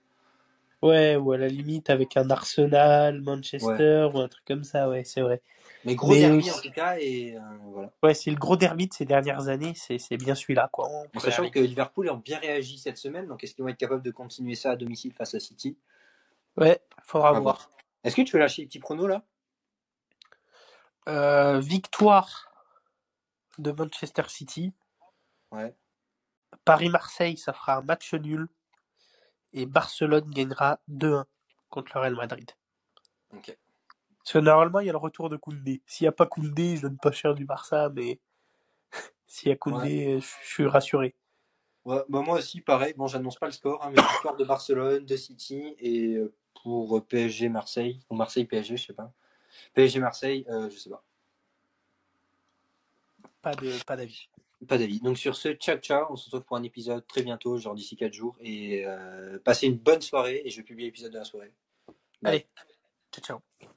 [0.84, 5.06] Ouais, ou à la limite avec un Arsenal, Manchester, ou un truc comme ça, ouais,
[5.06, 5.42] c'est vrai.
[5.86, 7.40] Mais gros Mais derby en tout cas, et euh,
[7.72, 7.94] voilà.
[8.04, 10.90] Ouais, c'est le gros derby de ces dernières années, c'est bien celui-là, quoi.
[11.16, 14.02] en sachant que Liverpool ont bien réagi cette semaine, donc est-ce qu'ils vont être capables
[14.02, 15.78] de continuer ça à domicile face à City?
[16.58, 17.70] Ouais, faudra voir.
[18.04, 19.24] Est-ce que tu veux lâcher les petits pronos là?
[21.08, 22.52] Euh, victoire
[23.58, 24.74] de Manchester City.
[25.52, 25.74] Ouais.
[26.66, 28.50] Paris-Marseille, ça fera un match nul.
[29.54, 31.26] Et Barcelone gagnera 2-1
[31.70, 32.50] contre le Real Madrid.
[33.36, 33.58] Ok.
[34.20, 35.82] Parce que normalement, il y a le retour de Koundé.
[35.86, 38.20] S'il n'y a pas Koundé, je donne pas cher du Barça, mais
[39.28, 41.16] s'il y a Koundé, je je suis rassuré.
[41.86, 42.94] Ouais, bah moi aussi, pareil.
[42.96, 46.98] Bon, j'annonce pas le score, hein, mais victoire de Barcelone, de City, et euh, pour
[46.98, 49.12] euh, PSG Marseille, ou Marseille PSG, je sais pas.
[49.74, 51.04] PSG Marseille, euh, je sais pas.
[53.42, 54.30] Pas de pas d'avis.
[54.68, 55.00] Pas d'avis.
[55.00, 57.96] Donc sur ce, ciao ciao, on se retrouve pour un épisode très bientôt, genre d'ici
[57.96, 61.26] 4 jours, et euh, passez une bonne soirée, et je vais publier l'épisode de la
[61.26, 61.54] soirée.
[62.22, 62.36] Bye.
[62.36, 62.46] Allez,
[63.12, 63.24] ciao
[63.62, 63.70] ciao.